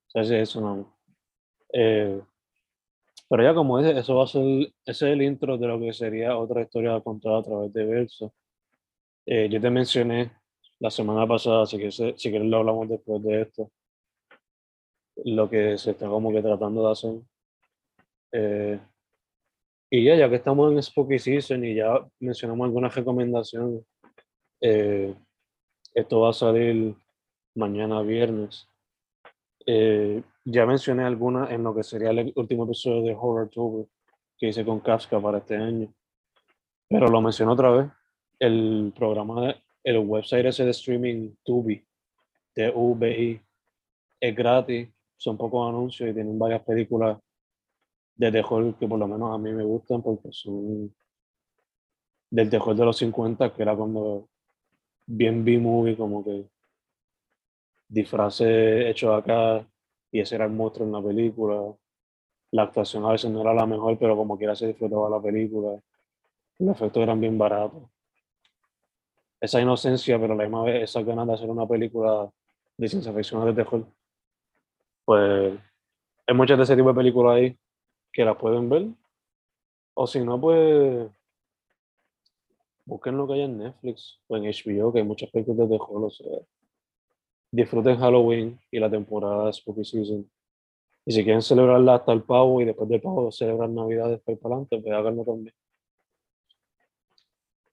[0.09, 0.98] ¿Sabes eso no?
[1.72, 2.20] Eh,
[3.37, 5.92] pero ya como ese, eso va a ser, ese es el intro de lo que
[5.92, 8.33] sería otra historia contada a través de verso.
[9.27, 10.31] Eh, yo te mencioné
[10.79, 13.73] la semana pasada, que se- si quieres lo hablamos después de esto,
[15.25, 17.14] lo que se está como que tratando de hacer.
[18.31, 18.81] Eh,
[19.90, 23.83] y ya, ya que estamos en Spooky Season y ya mencionamos algunas recomendaciones,
[24.61, 25.12] eh,
[25.92, 26.94] Esto va a salir
[27.57, 28.68] mañana viernes.
[29.66, 33.88] Eh, ya mencioné algunas en lo que sería el último episodio de Horror Tour
[34.37, 35.92] que hice con Kafka para este año.
[36.88, 37.90] Pero lo menciono otra vez.
[38.38, 41.83] El programa, el website ese de streaming Tubi,
[42.55, 43.40] de UBI,
[44.20, 47.18] es gratis, son pocos anuncios y tienen varias películas
[48.16, 50.94] de terror que por lo menos a mí me gustan porque son
[52.31, 54.29] del terror de los 50, que era cuando
[55.07, 56.46] bien B-movie, como que
[57.88, 59.66] disfraces hechos acá
[60.11, 61.75] y ese era el monstruo en la película.
[62.53, 65.81] La actuación a veces no era la mejor, pero como quiera se disfrutaba la película.
[66.59, 67.83] Los efectos eran bien baratos.
[69.40, 72.31] Esa inocencia, pero a la misma vez esa ganas de hacer una película
[72.77, 73.85] de ciencia ficción de terror.
[75.05, 75.59] Pues
[76.27, 77.59] hay muchas de ese tipo de películas ahí
[78.12, 78.87] que las pueden ver.
[79.94, 81.11] O si no, pues
[82.87, 86.05] busquen lo que hay en Netflix o en HBO, que hay muchas películas de terror.
[86.05, 86.38] O sea,
[87.55, 90.29] disfruten Halloween y la temporada de Spooky Season.
[91.07, 94.57] Y si quieren celebrarla hasta el pavo y después del pavo celebrar Navidad después para
[94.57, 95.55] adelante, pues háganlo también.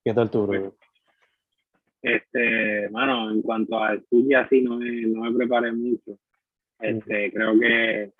[0.04, 0.76] ¿Qué tal tú, bro?
[2.02, 6.18] Este, mano, en cuanto a Spooky así no me, no me preparé mucho.
[6.80, 8.12] Este, creo que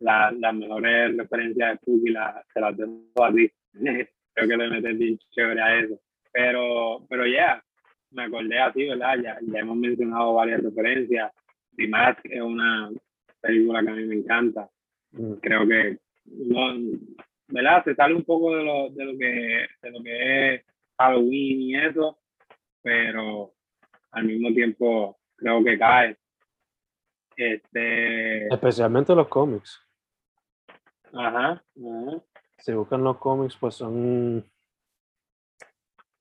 [0.00, 3.50] la, las mejores referencias de Spooky la, se las tengo a ti.
[3.72, 6.00] creo que le metes bien chévere a eso.
[6.32, 7.64] Pero, pero ya,
[8.10, 9.16] me acordé así, ¿verdad?
[9.22, 11.32] Ya, ya hemos mencionado varias referencias.
[11.76, 12.90] The Mask es una
[13.40, 14.68] película que a mí me encanta.
[15.12, 15.32] Mm.
[15.34, 16.98] Creo que, no,
[17.48, 17.84] ¿verdad?
[17.84, 20.64] Se sale un poco de lo, de lo, que, de lo que es
[20.98, 22.18] Halloween y eso,
[22.82, 23.52] pero
[24.12, 26.16] al mismo tiempo creo que cae.
[27.36, 29.80] Este, Especialmente los cómics.
[31.12, 32.22] ajá, ajá.
[32.58, 34.42] Si buscan los cómics, pues son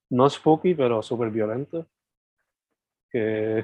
[0.09, 1.85] no spooky, pero súper violentos.
[3.09, 3.63] Que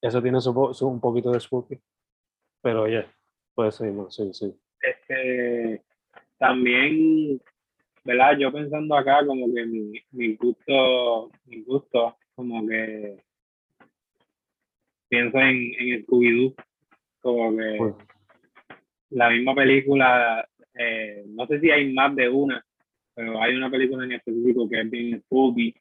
[0.00, 1.80] eso tiene su, un poquito de spooky.
[2.62, 3.06] Pero ya,
[3.54, 4.52] puede ser más, sí, sí.
[4.80, 5.82] este,
[6.38, 7.40] también,
[8.04, 8.36] ¿verdad?
[8.38, 13.22] Yo pensando acá como que mi, mi gusto, mi gusto, como que
[15.08, 16.54] pienso en, en Scooby-Doo,
[17.20, 17.94] como que Pues,
[19.10, 22.64] la misma película, eh, no sé si hay más de una,
[23.18, 25.74] pero hay una película en específico que es bien spooky,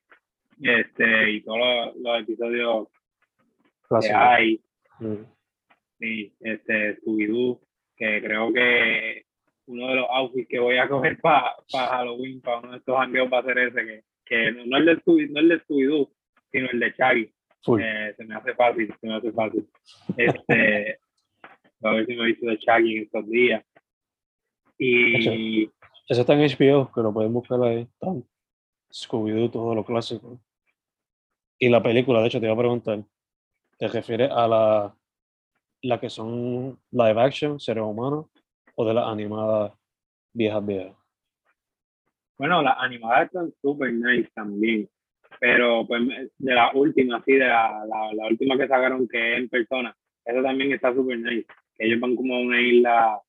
[0.60, 4.18] este, y todos los, los episodios que clásico.
[4.18, 4.62] hay,
[5.00, 5.24] Mm.
[6.00, 7.60] Sí, este, Scooby-Doo,
[7.96, 9.26] que creo que
[9.68, 13.30] uno de los outfits que voy a coger para Halloween, para uno de estos jangueos
[13.32, 16.10] va a ser ese, que, que no, no el de Scooby, no el de Scooby-Doo,
[16.52, 17.32] sino el de Shaggy.
[17.62, 17.82] Full.
[17.84, 19.68] Eh, se me hace fácil, se me hace fácil.
[20.18, 20.98] Este,
[21.84, 23.64] a ver si me he visto de Shaggy en estos días.
[24.80, 25.70] Y
[26.08, 27.88] Ese está en HBO, que lo pueden buscar ahí.
[28.92, 30.40] Scooby-Doo, todo lo clásico.
[31.60, 33.04] Y la película, de hecho, te iba a preguntar,
[33.78, 34.96] ¿te refieres a la,
[35.82, 38.28] la que son live action, seres humanos,
[38.76, 39.74] o de las animadas
[40.34, 40.96] viejas viejas?
[42.38, 44.88] bueno, las animadas están súper nice también.
[45.40, 46.02] Pero pues
[46.38, 50.42] de la última, sí, de la, la, última que sacaron que es en persona, esa
[50.42, 51.48] también está súper nice.
[51.78, 53.22] Ellos van como a una isla,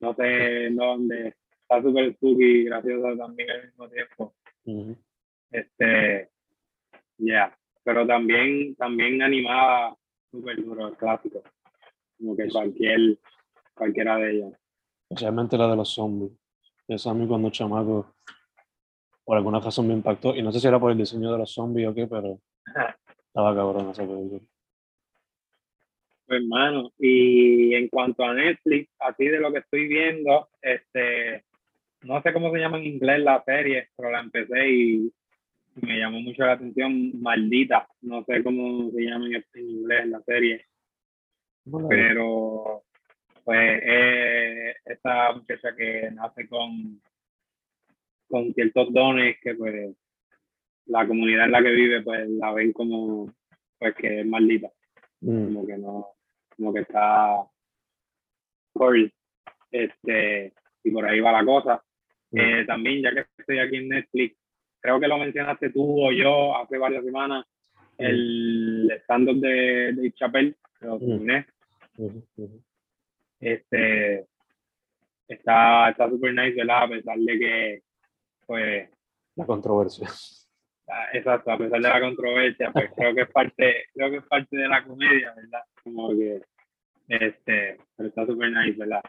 [0.00, 1.34] no sé dónde,
[1.76, 4.34] está súper spooky y graciosa también al mismo tiempo.
[5.50, 6.30] Este,
[7.18, 9.96] ya, pero también, también animada
[10.30, 11.42] súper duro, clásico.
[12.18, 13.18] Como que cualquier,
[13.74, 14.52] cualquiera de ellas.
[15.08, 16.32] Especialmente la de los zombies.
[16.88, 18.14] Esa a mí cuando chamaco,
[19.24, 20.34] por alguna razón me impactó.
[20.34, 22.40] Y no sé si era por el diseño de los zombies o qué, pero
[23.26, 24.40] estaba cabrón esa película.
[26.26, 31.44] Pues, hermano, y en cuanto a Netflix, así de lo que estoy viendo, este,
[32.04, 35.12] no sé cómo se llama en inglés la serie, pero la empecé y
[35.82, 40.66] me llamó mucho la atención, maldita, no sé cómo se llama en, inglés la serie,
[41.64, 42.84] Bueno, pero
[43.44, 47.00] pues eh, esta muchacha que nace con,
[48.28, 49.96] con ciertos dones que pues
[50.86, 53.32] la comunidad en la que vive pues la ven como
[53.78, 54.70] pues que es maldita.
[55.20, 56.06] Mm, como que no,
[56.56, 57.44] como que está
[58.72, 59.10] cursed,
[59.70, 60.52] este,
[60.82, 61.82] y por ahí va la cosa.
[62.36, 64.36] Eh, también, ya que estoy aquí en Netflix,
[64.80, 67.46] creo que lo mencionaste tú o yo hace varias semanas,
[67.96, 71.46] el stand-up de, de Chappelle, lo terminé,
[73.40, 74.26] este,
[75.28, 76.82] está está súper nice, ¿verdad?
[76.82, 77.82] A pesar de que,
[78.46, 78.90] pues,
[79.36, 80.08] La controversia.
[80.88, 84.24] Ah, Exacto, a pesar de la controversia, pues creo que es parte, creo que es
[84.24, 85.62] parte de la comedia, ¿verdad?
[85.82, 86.42] Como que,
[87.08, 89.02] este, pero está súper nice, ¿verdad?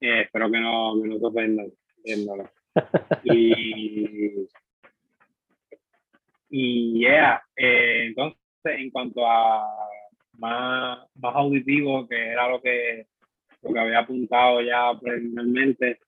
[0.00, 1.70] Eh, espero que no, que no se ofendan
[3.24, 4.48] Y,
[6.50, 9.66] y yeah, eh, entonces en cuanto a
[10.38, 13.06] más, más auditivo, que era lo que,
[13.62, 15.98] lo que había apuntado ya preliminarmente,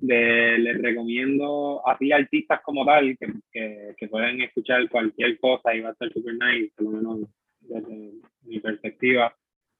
[0.00, 5.80] les recomiendo a ti artistas como tal que, que, que, pueden escuchar cualquier cosa y
[5.80, 7.30] va a ser super nice, por lo menos
[7.60, 8.12] desde
[8.42, 9.34] mi perspectiva.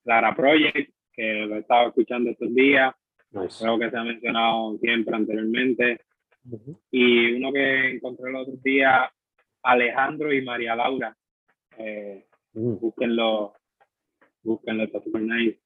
[0.04, 2.94] Lara Project, que lo he estado escuchando estos días,
[3.32, 6.00] creo que se ha mencionado siempre anteriormente.
[6.90, 9.12] Y uno que encontré el otro día,
[9.62, 11.16] Alejandro y María Laura.
[11.76, 12.76] Eh, mm.
[12.80, 13.54] Búsquenlo,
[14.42, 15.60] búsquenlo, está super nice.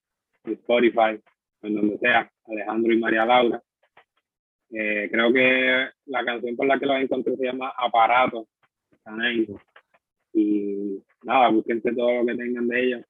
[0.45, 1.21] Spotify,
[1.63, 3.63] en donde sea, Alejandro y María Laura.
[4.71, 8.49] Eh, creo que la canción por la que los encontré se llama Aparato.
[10.33, 13.03] Y nada, búsquense todo lo que tengan de ellos.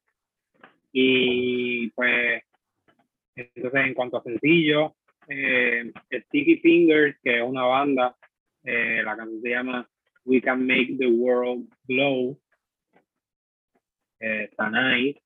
[0.93, 2.43] Y pues,
[3.37, 4.95] entonces en cuanto a sencillo,
[5.29, 8.17] eh, Sticky Fingers, que es una banda,
[8.63, 9.89] eh, la canción se llama
[10.25, 12.39] We Can Make the World Glow.
[14.21, 15.21] Eh, está nice.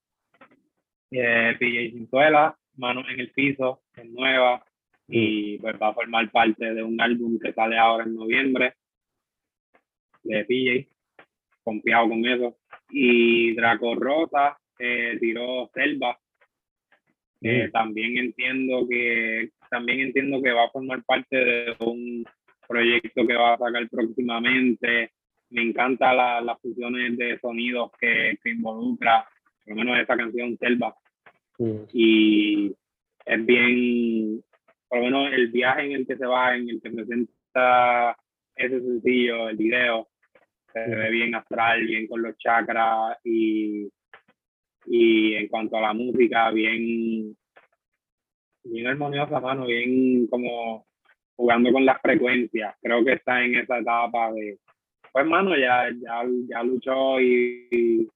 [1.10, 4.64] Eh, PJ Cintuela, Manos en el Piso, es nueva
[5.06, 8.74] y pues va a formar parte de un álbum que sale ahora en noviembre
[10.22, 10.88] de PJ,
[11.62, 12.58] confiado con eso.
[12.90, 16.18] Y Draco Rota eh, tiró Selva,
[17.40, 17.70] mm.
[17.72, 22.24] también entiendo que también entiendo que va a formar parte de un
[22.66, 25.12] proyecto que va a sacar próximamente.
[25.50, 29.26] Me encanta las fusiones de sonidos que, que, involucra,
[29.64, 30.94] por lo menos esa canción Selva.
[31.92, 32.72] Y
[33.24, 34.42] es bien,
[34.88, 38.16] por lo menos el viaje en el que se va, en el que presenta
[38.54, 40.08] ese sencillo, el video,
[40.72, 43.88] se ve bien astral, bien con los chakras y,
[44.90, 47.36] y en cuanto a la música, bien,
[48.64, 50.86] bien armoniosa, mano, bien como
[51.36, 52.74] jugando con las frecuencias.
[52.80, 54.58] Creo que está en esa etapa de,
[55.12, 58.08] pues, mano, ya, ya, ya luchó y, y,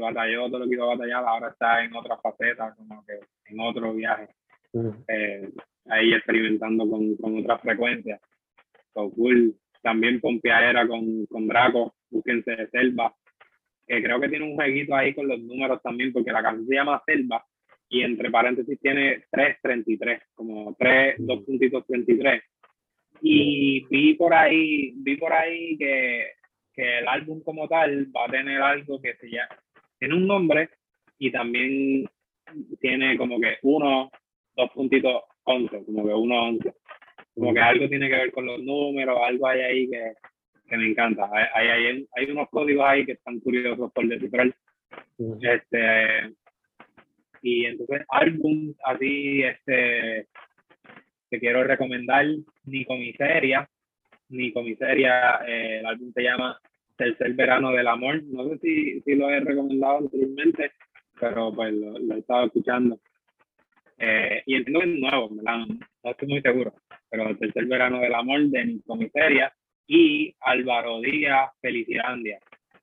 [0.00, 3.20] batalló todo lo que iba a batallar, ahora está en otra faceta, como que
[3.52, 4.28] en otro viaje.
[5.06, 5.50] Eh,
[5.86, 8.20] ahí experimentando con, con otras frecuencias.
[8.92, 9.54] So, cool.
[9.82, 13.14] También Pompeadera con, con Draco, búsquense de Selva,
[13.86, 16.74] que creo que tiene un jueguito ahí con los números también, porque la canción se
[16.74, 17.44] llama Selva
[17.88, 22.42] y entre paréntesis tiene 333, como 3, 2.33.
[23.20, 26.32] Y vi por ahí, vi por ahí que,
[26.74, 29.56] que el álbum como tal va a tener algo que se llama,
[29.98, 30.70] tiene un nombre
[31.18, 32.04] y también
[32.80, 34.10] tiene como que uno,
[34.56, 36.74] dos puntitos 11, como que uno 11.
[37.34, 40.12] Como que algo tiene que ver con los números, algo hay ahí que,
[40.66, 41.28] que me encanta.
[41.32, 44.54] Hay, hay, hay, unos códigos ahí que están curiosos por descifrar.
[45.40, 46.34] Este,
[47.42, 50.28] y entonces, álbum así, este,
[51.30, 52.26] que quiero recomendar,
[52.64, 53.68] ni comisaria,
[54.28, 56.58] ni comisaria, eh, el álbum se llama
[56.96, 58.22] Tercer Verano del Amor.
[58.24, 60.72] No sé si, si lo he recomendado anteriormente,
[61.20, 62.98] pero pues lo, lo he estado escuchando.
[63.98, 65.66] Eh, y entiendo que es nuevo, ¿verdad?
[66.02, 66.74] No estoy muy seguro,
[67.10, 69.52] pero el tercer verano del amor de Nico Miseria
[69.86, 72.38] y Álvaro Díaz Felicilandia,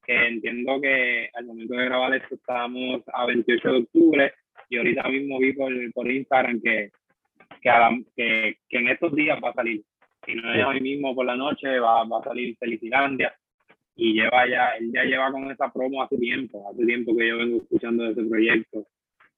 [0.06, 4.34] que entiendo que al momento de grabar esto estamos a 28 de octubre
[4.70, 6.92] y ahorita mismo vi por, por Instagram que,
[7.62, 9.84] que, que, en estos días va a salir.
[10.26, 13.34] Si no es hoy mismo por la noche, va, va a salir Felicilandia
[13.96, 17.38] y lleva ya, él ya lleva con esa promo hace tiempo, hace tiempo que yo
[17.38, 18.88] vengo escuchando de ese proyecto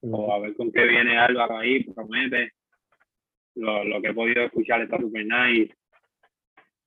[0.02, 2.52] o a ver con qué viene Álvaro ahí, promete.
[3.56, 5.74] Lo, lo que he podido escuchar está super nice.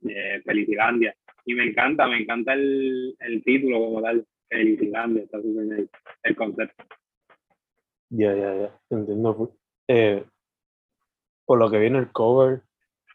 [0.08, 1.16] Eh, Felicilandia.
[1.46, 4.26] Y me encanta, me encanta el, el título como tal.
[4.50, 5.90] Felicilandia, está nice.
[6.24, 6.84] El concepto.
[8.10, 8.80] Ya, ya, ya.
[8.90, 9.56] Entiendo.
[9.88, 10.24] Eh,
[11.46, 12.62] por lo que viene el cover,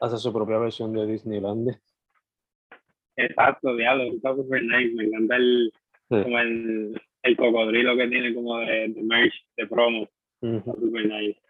[0.01, 1.81] hace su propia versión de Disneylandia.
[3.17, 4.95] Exacto, diablo, está super nice.
[4.95, 5.73] Me encanta el,
[6.09, 10.09] como el, el cocodrilo que tiene como de, de merch, de promo.
[10.41, 11.41] Super nice.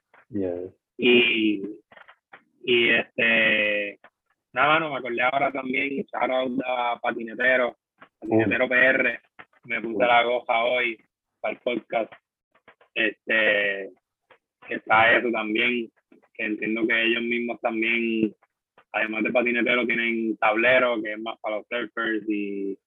[0.98, 1.62] Y,
[2.64, 4.00] y este,
[4.52, 7.76] nada, no me acordé ahora también, shout a Patinetero,
[8.20, 9.20] Patinetero PR,
[9.64, 10.98] me puse la goja hoy
[11.40, 12.12] para el podcast.
[12.94, 13.90] Este,
[14.66, 15.90] que está eso también,
[16.34, 18.34] que entiendo que ellos mismos también,
[18.92, 22.78] además de patinetero, tienen tablero, que es más para los surfers y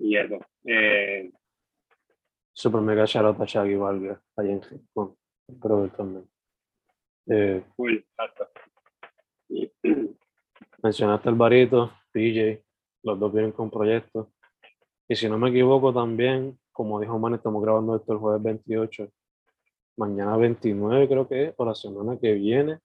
[0.00, 0.38] y eso.
[0.64, 1.30] Eh,
[2.52, 5.16] Super mega shout a Shaggy Valga, allá en Japón,
[5.62, 6.28] pero también.
[7.26, 7.62] Eh,
[10.82, 12.62] mencionaste el Barito, PJ,
[13.02, 14.28] los dos vienen con proyectos.
[15.08, 19.08] Y si no me equivoco también, como dijo Man, estamos grabando esto el jueves 28.
[19.96, 22.78] Mañana 29 creo que es, o la semana que viene.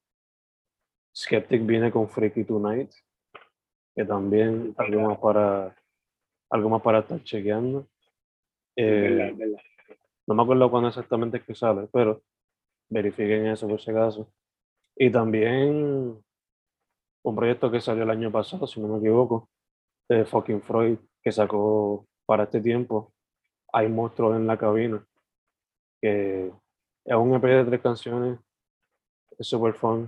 [1.16, 2.92] Skeptic viene con Freaky Tonight,
[3.96, 5.76] que también algo para
[6.50, 7.88] algo más para estar chequeando.
[8.76, 9.34] Eh,
[10.28, 12.22] no me acuerdo cuándo exactamente es que sale, pero
[12.90, 14.30] verifiquen eso por si acaso.
[14.96, 16.25] Y también
[17.26, 19.50] un proyecto que salió el año pasado, si no me equivoco,
[20.08, 23.14] de Fucking Freud, que sacó para este tiempo,
[23.74, 25.04] Hay Monstruos en la Cabina,
[26.00, 26.52] que
[27.04, 28.40] es un EP de tres canciones,
[29.40, 30.08] es super fun,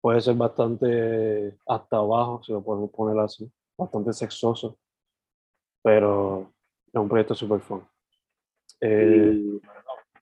[0.00, 4.76] puede ser bastante hasta abajo, si lo podemos poner así, bastante sexoso,
[5.82, 6.52] pero
[6.88, 7.86] es un proyecto super fun.
[8.80, 9.60] Eh,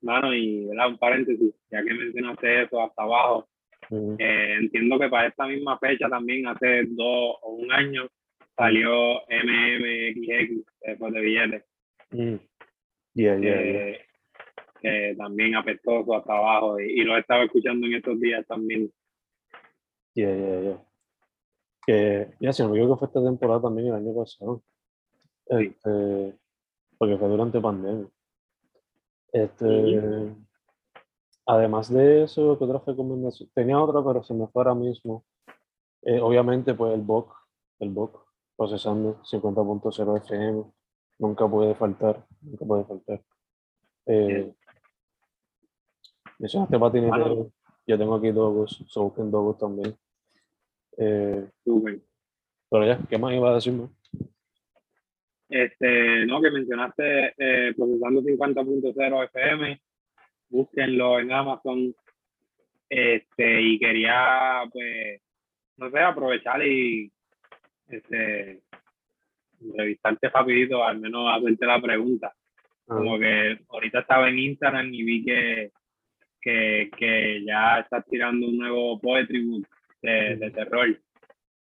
[0.02, 3.48] mano, y un paréntesis, ya que mencionaste eso hasta abajo,
[3.90, 8.08] eh, entiendo que para esta misma fecha también, hace dos o un año,
[8.56, 11.64] salió MMXX después de billetes.
[12.10, 12.36] Mm.
[13.14, 13.38] Yeah,
[14.80, 18.90] Que también apestoso hasta abajo y, lo he estado escuchando en estos días también.
[20.14, 20.84] Yeah, yeah, yeah.
[21.86, 24.62] Que, ya, si no me que fue esta temporada también el año pasado.
[25.46, 26.34] Este,
[26.96, 28.08] porque fue durante pandemia.
[29.32, 29.64] Este,
[31.46, 33.48] Además de eso, ¿qué otra recomendación?
[33.54, 35.24] Tenía otra, pero se me fue ahora mismo.
[36.02, 37.34] Eh, obviamente, pues el BOC,
[37.80, 38.24] el BOC,
[38.56, 40.64] procesando 50.0 FM,
[41.18, 43.20] nunca puede faltar, nunca puede faltar.
[44.06, 44.52] Eh,
[46.38, 47.50] mencionaste patinete,
[47.86, 49.96] yo tengo aquí Dogus, so busquen Dogus también.
[50.96, 51.48] Eh,
[52.70, 53.88] pero ya, ¿qué más iba a decirme?
[55.48, 59.82] Este, no, que mencionaste eh, procesando 50.0 FM,
[60.52, 61.94] búsquenlo en Amazon.
[62.88, 65.20] Este, y quería, pues,
[65.78, 67.10] no sé, aprovechar y
[67.88, 68.60] este,
[69.76, 72.32] revisarte rapidito, al menos hacerte la pregunta.
[72.88, 72.96] Ah.
[72.96, 75.72] Como que ahorita estaba en Instagram y vi que,
[76.40, 79.66] que, que ya estás tirando un nuevo poetry book
[80.02, 81.00] de, de terror.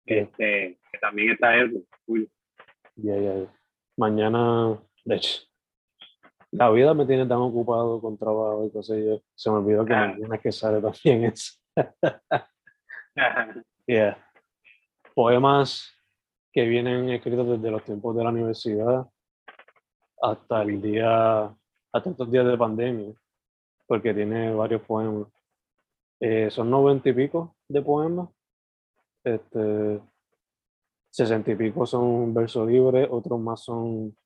[0.04, 1.80] Este, que también está eso.
[2.96, 3.46] Ya, ya,
[3.96, 5.42] Mañana, de hecho,
[6.52, 9.94] la vida me tiene tan ocupado con trabajo y cosas, y se me olvidó que
[9.94, 10.08] ah.
[10.08, 11.58] mañana que sale también eso.
[13.86, 14.18] yeah.
[15.14, 15.92] Poemas
[16.52, 19.06] que vienen escritos desde los tiempos de la universidad
[20.22, 21.44] hasta el día,
[21.92, 23.14] hasta estos días de pandemia,
[23.86, 25.28] porque tiene varios poemas.
[26.20, 28.28] Eh, son noventa y pico de poemas,
[29.24, 30.00] este,
[31.10, 34.16] sesenta y pico son versos libres, otros más son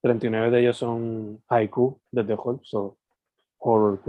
[0.00, 2.96] 39 de ellos son haiku desde Horror, so
[3.58, 4.00] horror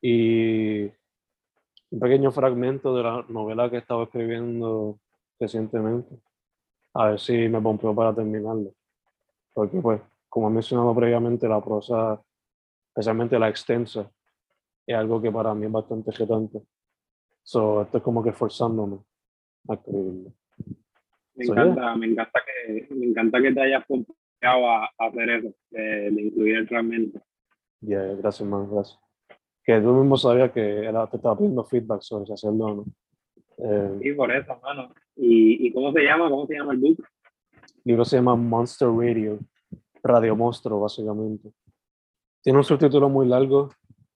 [0.00, 0.84] Y
[1.90, 4.98] un pequeño fragmento de la novela que estaba escribiendo
[5.38, 6.18] recientemente.
[6.94, 8.74] A ver si me pompeo para terminarlo.
[9.54, 12.20] Porque, pues, como he mencionado previamente, la prosa,
[12.88, 14.10] especialmente la extensa,
[14.86, 16.60] es algo que para mí es bastante retante.
[17.42, 18.98] So, esto es como que forzándome
[19.68, 20.32] a escribirlo.
[21.34, 23.86] Me encanta, me encanta que me encanta que te hayas
[24.42, 27.20] a, hacer eso, de, incluir el fragmento.
[27.80, 28.98] Yeah, gracias, man, gracias.
[29.64, 30.60] Que tú mismo sabías que
[31.10, 32.84] te estaba pidiendo feedback sobre si hacerlo no.
[33.58, 34.94] Eh, sí, por eso, mano.
[35.16, 36.30] ¿Y, ¿Y cómo se llama?
[36.30, 37.04] ¿Cómo se llama el book?
[37.62, 39.38] El libro se llama Monster Radio,
[40.02, 41.50] Radio Monstruo, básicamente.
[42.42, 43.70] Tiene un subtítulo muy largo.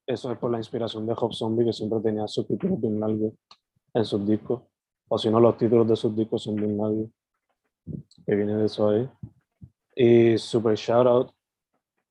[0.06, 3.34] Eso es por la inspiración de Hop Zombie, que siempre tenía subtítulos bien largos
[3.94, 4.62] en sus discos.
[5.08, 7.08] O si no, los títulos de sus discos son bien largos.
[8.26, 9.08] Que viene de eso ahí.
[9.94, 11.30] Y super shout out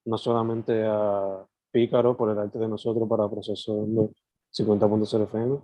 [0.06, 3.88] no solamente a Pícaro por el arte de nosotros para proceso
[4.52, 5.60] 50.0 FM,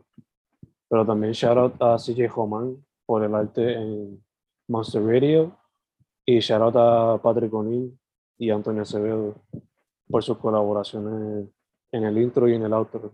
[0.87, 4.23] pero también shout out a CJ Homan por el arte en
[4.67, 5.57] Monster Radio
[6.25, 7.97] y shout out a Patrick O'Neill
[8.37, 9.35] y Antonio Acevedo
[10.09, 11.47] por sus colaboraciones
[11.91, 13.13] en el intro y en el outro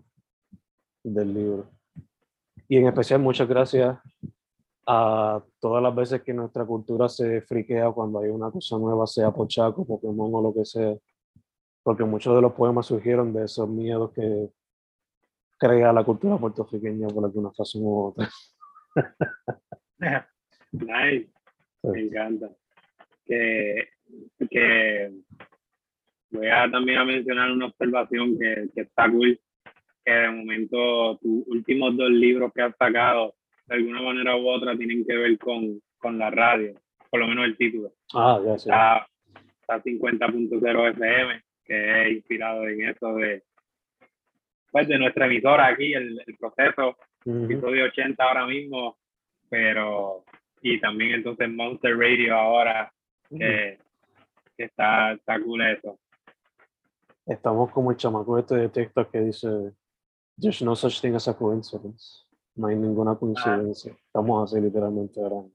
[1.02, 1.66] del libro.
[2.68, 3.98] Y en especial muchas gracias
[4.86, 9.30] a todas las veces que nuestra cultura se friquea cuando hay una cosa nueva, sea
[9.30, 10.94] Pochaco, Pokémon o lo que sea,
[11.82, 14.48] porque muchos de los poemas surgieron de esos miedos que
[15.58, 18.28] crea la cultura puertorriqueña por alguna razón u otra.
[20.72, 21.30] nice.
[21.82, 22.50] Me encanta.
[23.24, 23.88] Que,
[24.50, 25.12] que
[26.30, 29.40] voy a también a mencionar una observación que, que está cool,
[30.04, 33.34] que de momento tus últimos dos libros que has sacado
[33.66, 36.74] de alguna manera u otra tienen que ver con, con la radio,
[37.10, 37.92] por lo menos el título.
[38.14, 38.70] Ah, ya sé.
[38.70, 43.42] Está, 50.0 FM, que es inspirado en eso de,
[44.70, 48.98] pues, de nuestra emisora aquí, el, el proceso, episodio 80 ahora mismo,
[49.48, 50.24] pero,
[50.60, 52.92] y también entonces Monster Radio ahora,
[53.30, 53.78] que,
[54.58, 55.98] está, está cool eso.
[57.24, 59.48] Estamos como el chamaco este de TikTok que dice,
[60.38, 62.23] there's no such thing as a coincidence.
[62.56, 63.18] No hay ninguna ah.
[63.18, 63.92] coincidencia.
[63.92, 65.48] Estamos así literalmente ahora.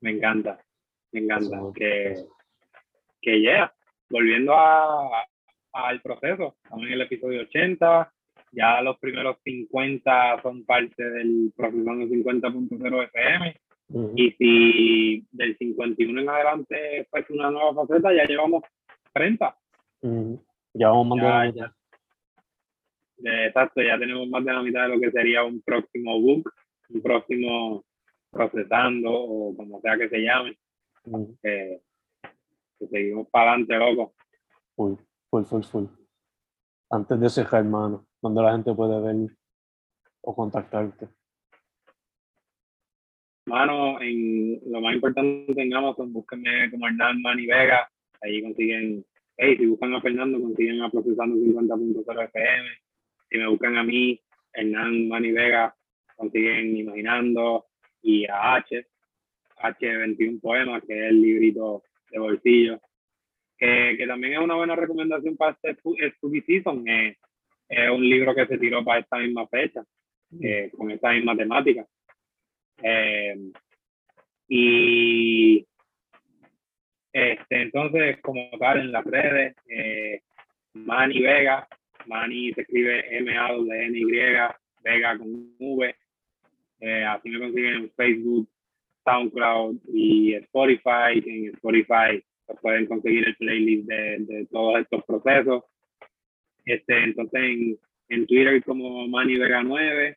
[0.00, 0.60] Me encanta,
[1.12, 1.58] me encanta.
[1.74, 2.26] Que,
[3.20, 3.72] que ya,
[4.10, 5.24] volviendo a,
[5.72, 8.12] al proceso, estamos en el episodio 80,
[8.52, 13.56] ya los primeros 50 son parte del Procesando 50.0 FM.
[14.16, 18.62] Y si del 51 en adelante fue una nueva faceta, ya llevamos
[19.12, 19.56] 30.
[20.74, 21.70] Ya vamos más de la mitad.
[23.24, 26.52] Exacto, ya tenemos más de la mitad de lo que sería un próximo book,
[26.90, 27.84] un próximo
[28.30, 30.58] procesando o como sea que se llame.
[31.42, 31.80] que
[32.90, 34.14] seguimos para adelante, loco.
[34.76, 34.94] Full,
[35.30, 35.84] full, full, full.
[36.90, 39.30] Antes de cerrar, hermano, donde la gente puede ver
[40.22, 41.08] o contactarte.
[43.46, 47.88] Mano, en lo más importante en Amazon, búsquenme como Hernán Mani Vega.
[48.22, 49.04] Ahí consiguen,
[49.36, 52.68] hey, si buscan a Fernando, consiguen a Procesando 50.0 FM.
[53.34, 54.22] Si me buscan a mí,
[54.52, 55.74] Hernán Mani Vega,
[56.14, 57.66] consiguen Imaginando
[58.00, 58.86] y a H,
[59.60, 61.82] H21 Poemas, que es el librito
[62.12, 62.80] de bolsillo.
[63.58, 66.84] Que, que también es una buena recomendación para este Spooky Season.
[66.86, 69.82] es un libro que se tiró para esta misma fecha,
[70.40, 71.84] eh, con esta misma temática.
[72.84, 73.50] Eh,
[74.46, 75.66] y
[77.12, 80.20] este, entonces, como tal, en las redes, eh,
[80.74, 81.66] Manny Vega,
[82.06, 84.04] Manny se escribe M-A-N-Y,
[84.84, 85.96] Vega con V.
[86.80, 88.48] Eh, así me consiguen en Facebook,
[89.04, 91.22] SoundCloud y Spotify.
[91.24, 95.64] En Spotify pues, pueden conseguir el playlist de, de todos estos procesos.
[96.64, 97.78] Este, entonces, en,
[98.08, 100.16] en Twitter como Manny Vega 9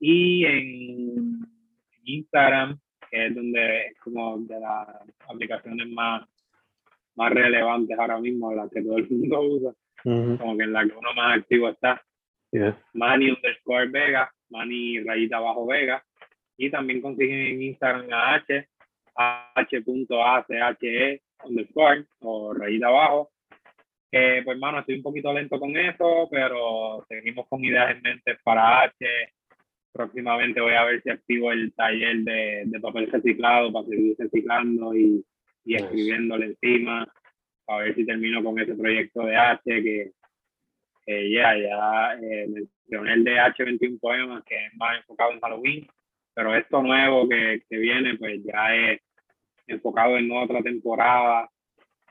[0.00, 1.40] y en
[2.04, 2.78] Instagram,
[3.10, 4.88] que es donde es como de las
[5.28, 6.26] aplicaciones más,
[7.16, 10.92] más relevantes ahora mismo, las que todo el mundo usa, como que en la que
[10.92, 12.02] uno más activo está.
[12.52, 12.76] Yeah.
[12.94, 16.02] Manny underscore Vega, Manny rayita bajo Vega,
[16.56, 18.68] y también consiguen en Instagram a H,
[19.16, 23.30] h.ache underscore o rayita abajo.
[24.10, 28.36] Que pues, hermano, estoy un poquito lento con eso, pero seguimos con ideas en mente
[28.42, 29.06] para H,
[29.92, 34.94] próximamente voy a ver si activo el taller de, de papel reciclado para seguir reciclando
[34.94, 35.24] y,
[35.64, 37.06] y escribiéndole encima,
[37.70, 40.12] a ver si termino con ese proyecto de H que,
[41.06, 45.86] ya, ya eh, mencioné el de H21 Poemas, que es más enfocado en Halloween,
[46.34, 49.00] pero esto nuevo que, que viene, pues ya es
[49.66, 51.48] enfocado en otra temporada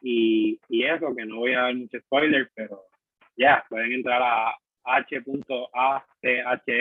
[0.01, 2.83] y, y eso, que no voy a dar mucho spoiler, pero
[3.35, 5.27] ya, pueden entrar a h.ache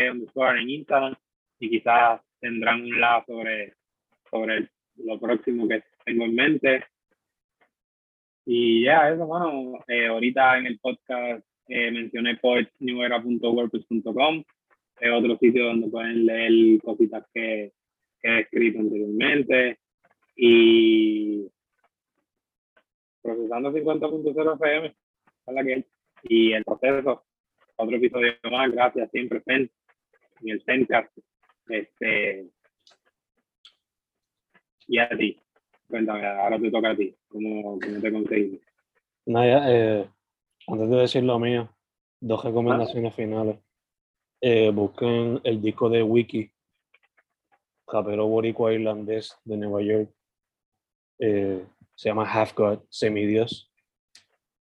[0.06, 1.14] en Instagram
[1.58, 3.74] y quizás tendrán un lado sobre,
[4.30, 6.84] sobre lo próximo que tengo en mente.
[8.50, 9.78] Y ya, eso, mano.
[9.86, 14.42] Eh, ahorita en el podcast eh, mencioné poetsnewera.wordpress.com.
[14.98, 17.74] Es otro sitio donde pueden leer cositas que,
[18.22, 19.78] que he escrito anteriormente.
[20.34, 21.46] Y
[23.20, 24.94] procesando 50.0 FM,
[26.22, 27.26] y el proceso
[27.76, 28.72] otro episodio más.
[28.72, 29.70] Gracias siempre, Fen,
[30.40, 31.12] en el Fencast.
[31.68, 32.48] Este,
[34.86, 35.38] y a ti.
[35.88, 37.14] Cuéntame, ahora te toca a ti.
[37.28, 38.60] ¿Cómo, cómo te conseguiste?
[39.26, 40.08] Nada, eh,
[40.66, 41.68] antes de decir lo mío,
[42.20, 43.58] dos recomendaciones finales.
[44.40, 46.50] Eh, busquen el disco de Wiki,
[47.86, 50.10] rapero boricua irlandés de Nueva York.
[51.18, 51.64] Eh,
[51.94, 53.72] se llama Half God, Semidios.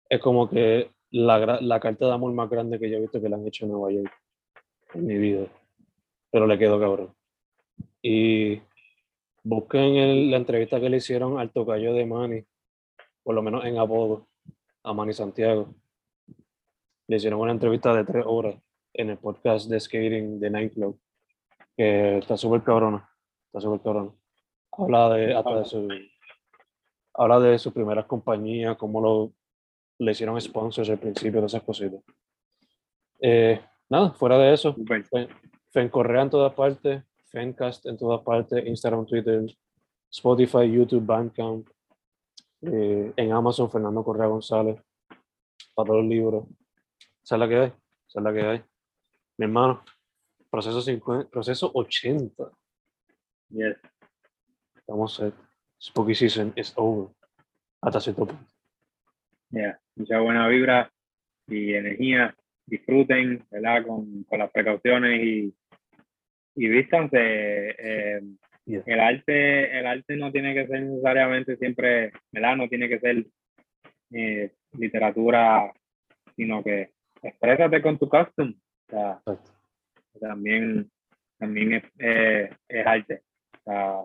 [0.09, 3.29] Es como que la, la, carta de amor más grande que yo he visto que
[3.29, 4.13] le han hecho en Nueva York
[4.93, 5.47] en mi vida.
[6.31, 7.15] Pero le quedó cabrón.
[8.01, 8.61] Y
[9.43, 12.45] busquen la entrevista que le hicieron al tocayo de Manny,
[13.23, 14.27] por lo menos en apodo,
[14.83, 15.73] a Manny Santiago.
[17.07, 18.55] Le hicieron una entrevista de tres horas
[18.93, 20.99] en el podcast de Skating de Nightclub,
[21.75, 23.09] que está súper cabrona.
[23.47, 24.11] Está súper cabrona.
[24.71, 25.87] Habla de, hasta de su,
[27.13, 29.33] habla de sus primeras compañías, cómo lo
[29.99, 32.01] le hicieron sponsors al principio de esas cositas.
[33.21, 34.75] Eh, nada, fuera de eso,
[35.71, 39.43] Fen, Correa en todas partes, Fencast en todas partes, Instagram, Twitter,
[40.09, 41.67] Spotify, YouTube, Bandcamp,
[42.61, 44.79] eh, en Amazon, Fernando Correa González,
[45.73, 46.45] para todos los libros.
[47.23, 47.73] Esa es la que hay,
[48.07, 48.63] esa es la que hay.
[49.37, 49.83] Mi hermano,
[50.51, 52.51] proceso, 50, proceso 80.
[53.49, 53.77] Yes.
[54.75, 55.33] Estamos set.
[55.81, 57.09] Spooky season is over.
[57.81, 58.53] Hasta cierto punto
[59.95, 60.91] mucha buena vibra
[61.47, 62.35] y energía.
[62.65, 63.85] Disfruten, ¿verdad?
[63.85, 65.53] Con, con las precauciones y,
[66.55, 67.17] y vístanse.
[67.19, 68.21] Eh,
[68.65, 68.83] yes.
[68.85, 72.57] El arte, el arte no tiene que ser necesariamente siempre, ¿verdad?
[72.57, 73.25] No tiene que ser
[74.11, 75.71] eh, literatura,
[76.35, 76.91] sino que
[77.21, 78.55] exprésate con tu costume.
[78.87, 79.21] O sea,
[80.19, 80.89] también,
[81.37, 83.23] también es, eh, es arte.
[83.65, 84.03] O sea,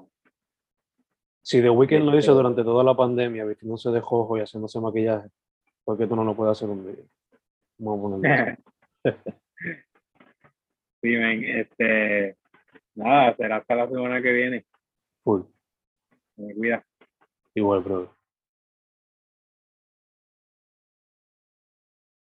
[1.49, 4.81] si The Weeknd lo hizo este durante toda la pandemia, vistiéndose de jojo y haciéndose
[4.81, 5.31] maquillaje,
[5.83, 7.03] ¿por qué tú no lo puedes hacer un día?
[7.79, 8.59] Vamos a
[11.03, 12.37] Viven, este,
[12.95, 14.65] nada, será hasta la semana que viene.
[15.25, 15.43] Full.
[16.37, 16.85] Me cuida.
[17.55, 18.18] Igual, brother.